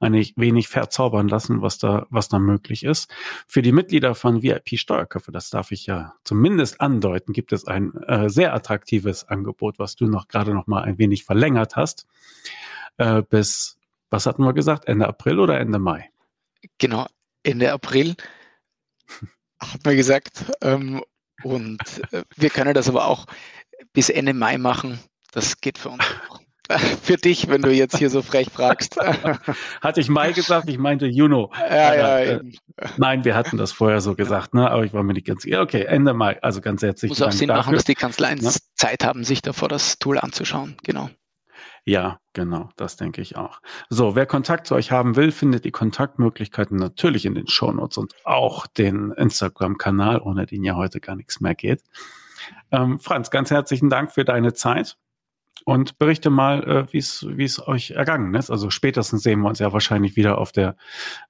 [0.00, 3.10] ein wenig verzaubern lassen, was da, was da möglich ist.
[3.46, 7.94] Für die Mitglieder von VIP Steuerköpfe, das darf ich ja zumindest andeuten, gibt es ein
[8.06, 12.06] äh, sehr attraktives Angebot, was du noch gerade noch mal ein wenig verlängert hast.
[12.96, 13.78] Äh, bis,
[14.10, 16.10] was hatten wir gesagt, Ende April oder Ende Mai?
[16.78, 17.06] Genau,
[17.42, 18.16] Ende April
[19.60, 20.44] hat man gesagt.
[20.60, 21.02] Ähm,
[21.42, 21.80] und
[22.12, 23.26] äh, wir können das aber auch
[23.92, 24.98] bis Ende Mai machen.
[25.32, 26.40] Das geht für uns auch.
[27.02, 28.98] Für dich, wenn du jetzt hier so frech fragst.
[29.80, 30.68] Hatte ich Mai gesagt?
[30.68, 31.50] Ich meinte Juno.
[31.58, 32.40] Ja, ja, äh,
[32.98, 34.70] nein, wir hatten das vorher so gesagt, ne?
[34.70, 35.62] aber ich war mir nicht ganz sicher.
[35.62, 36.38] Okay, Ende Mai.
[36.42, 37.08] Also ganz herzlich.
[37.08, 37.62] Muss auch Sinn dafür.
[37.62, 38.50] machen, dass die Kanzleien ja?
[38.74, 40.76] Zeit haben, sich davor das Tool anzuschauen.
[40.82, 41.08] Genau.
[41.84, 43.60] Ja, genau, das denke ich auch.
[43.88, 48.14] So, wer Kontakt zu euch haben will, findet die Kontaktmöglichkeiten natürlich in den Shownotes und
[48.24, 51.82] auch den Instagram-Kanal, ohne den ja heute gar nichts mehr geht.
[52.70, 54.96] Ähm, Franz, ganz herzlichen Dank für deine Zeit
[55.68, 58.50] und berichte mal, äh, wie es euch ergangen ist.
[58.50, 60.76] Also spätestens sehen wir uns ja wahrscheinlich wieder auf der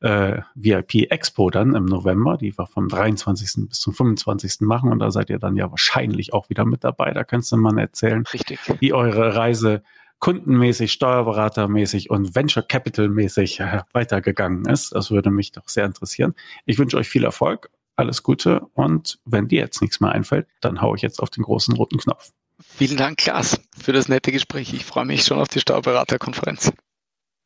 [0.00, 3.68] äh, VIP Expo dann im November, die wir vom 23.
[3.68, 4.60] bis zum 25.
[4.60, 7.12] machen und da seid ihr dann ja wahrscheinlich auch wieder mit dabei.
[7.12, 8.60] Da kannst du mal erzählen, Richtig.
[8.78, 9.82] wie eure Reise
[10.18, 14.94] kundenmäßig, steuerberatermäßig und Venture Capital mäßig äh, weitergegangen ist.
[14.94, 16.34] Das würde mich doch sehr interessieren.
[16.66, 20.80] Ich wünsche euch viel Erfolg, alles Gute und wenn dir jetzt nichts mehr einfällt, dann
[20.80, 22.30] haue ich jetzt auf den großen roten Knopf.
[22.60, 24.74] Vielen Dank, Klaas, für das nette Gespräch.
[24.74, 26.72] Ich freue mich schon auf die Steuerberaterkonferenz.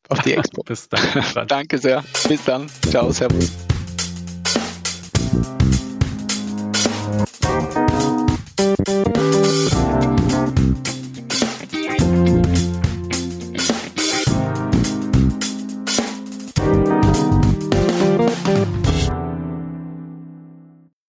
[0.09, 0.63] Auf die Expo.
[0.65, 1.47] Bis dann.
[1.47, 2.03] Danke sehr.
[2.27, 2.67] Bis dann.
[2.89, 3.51] Ciao, Servus.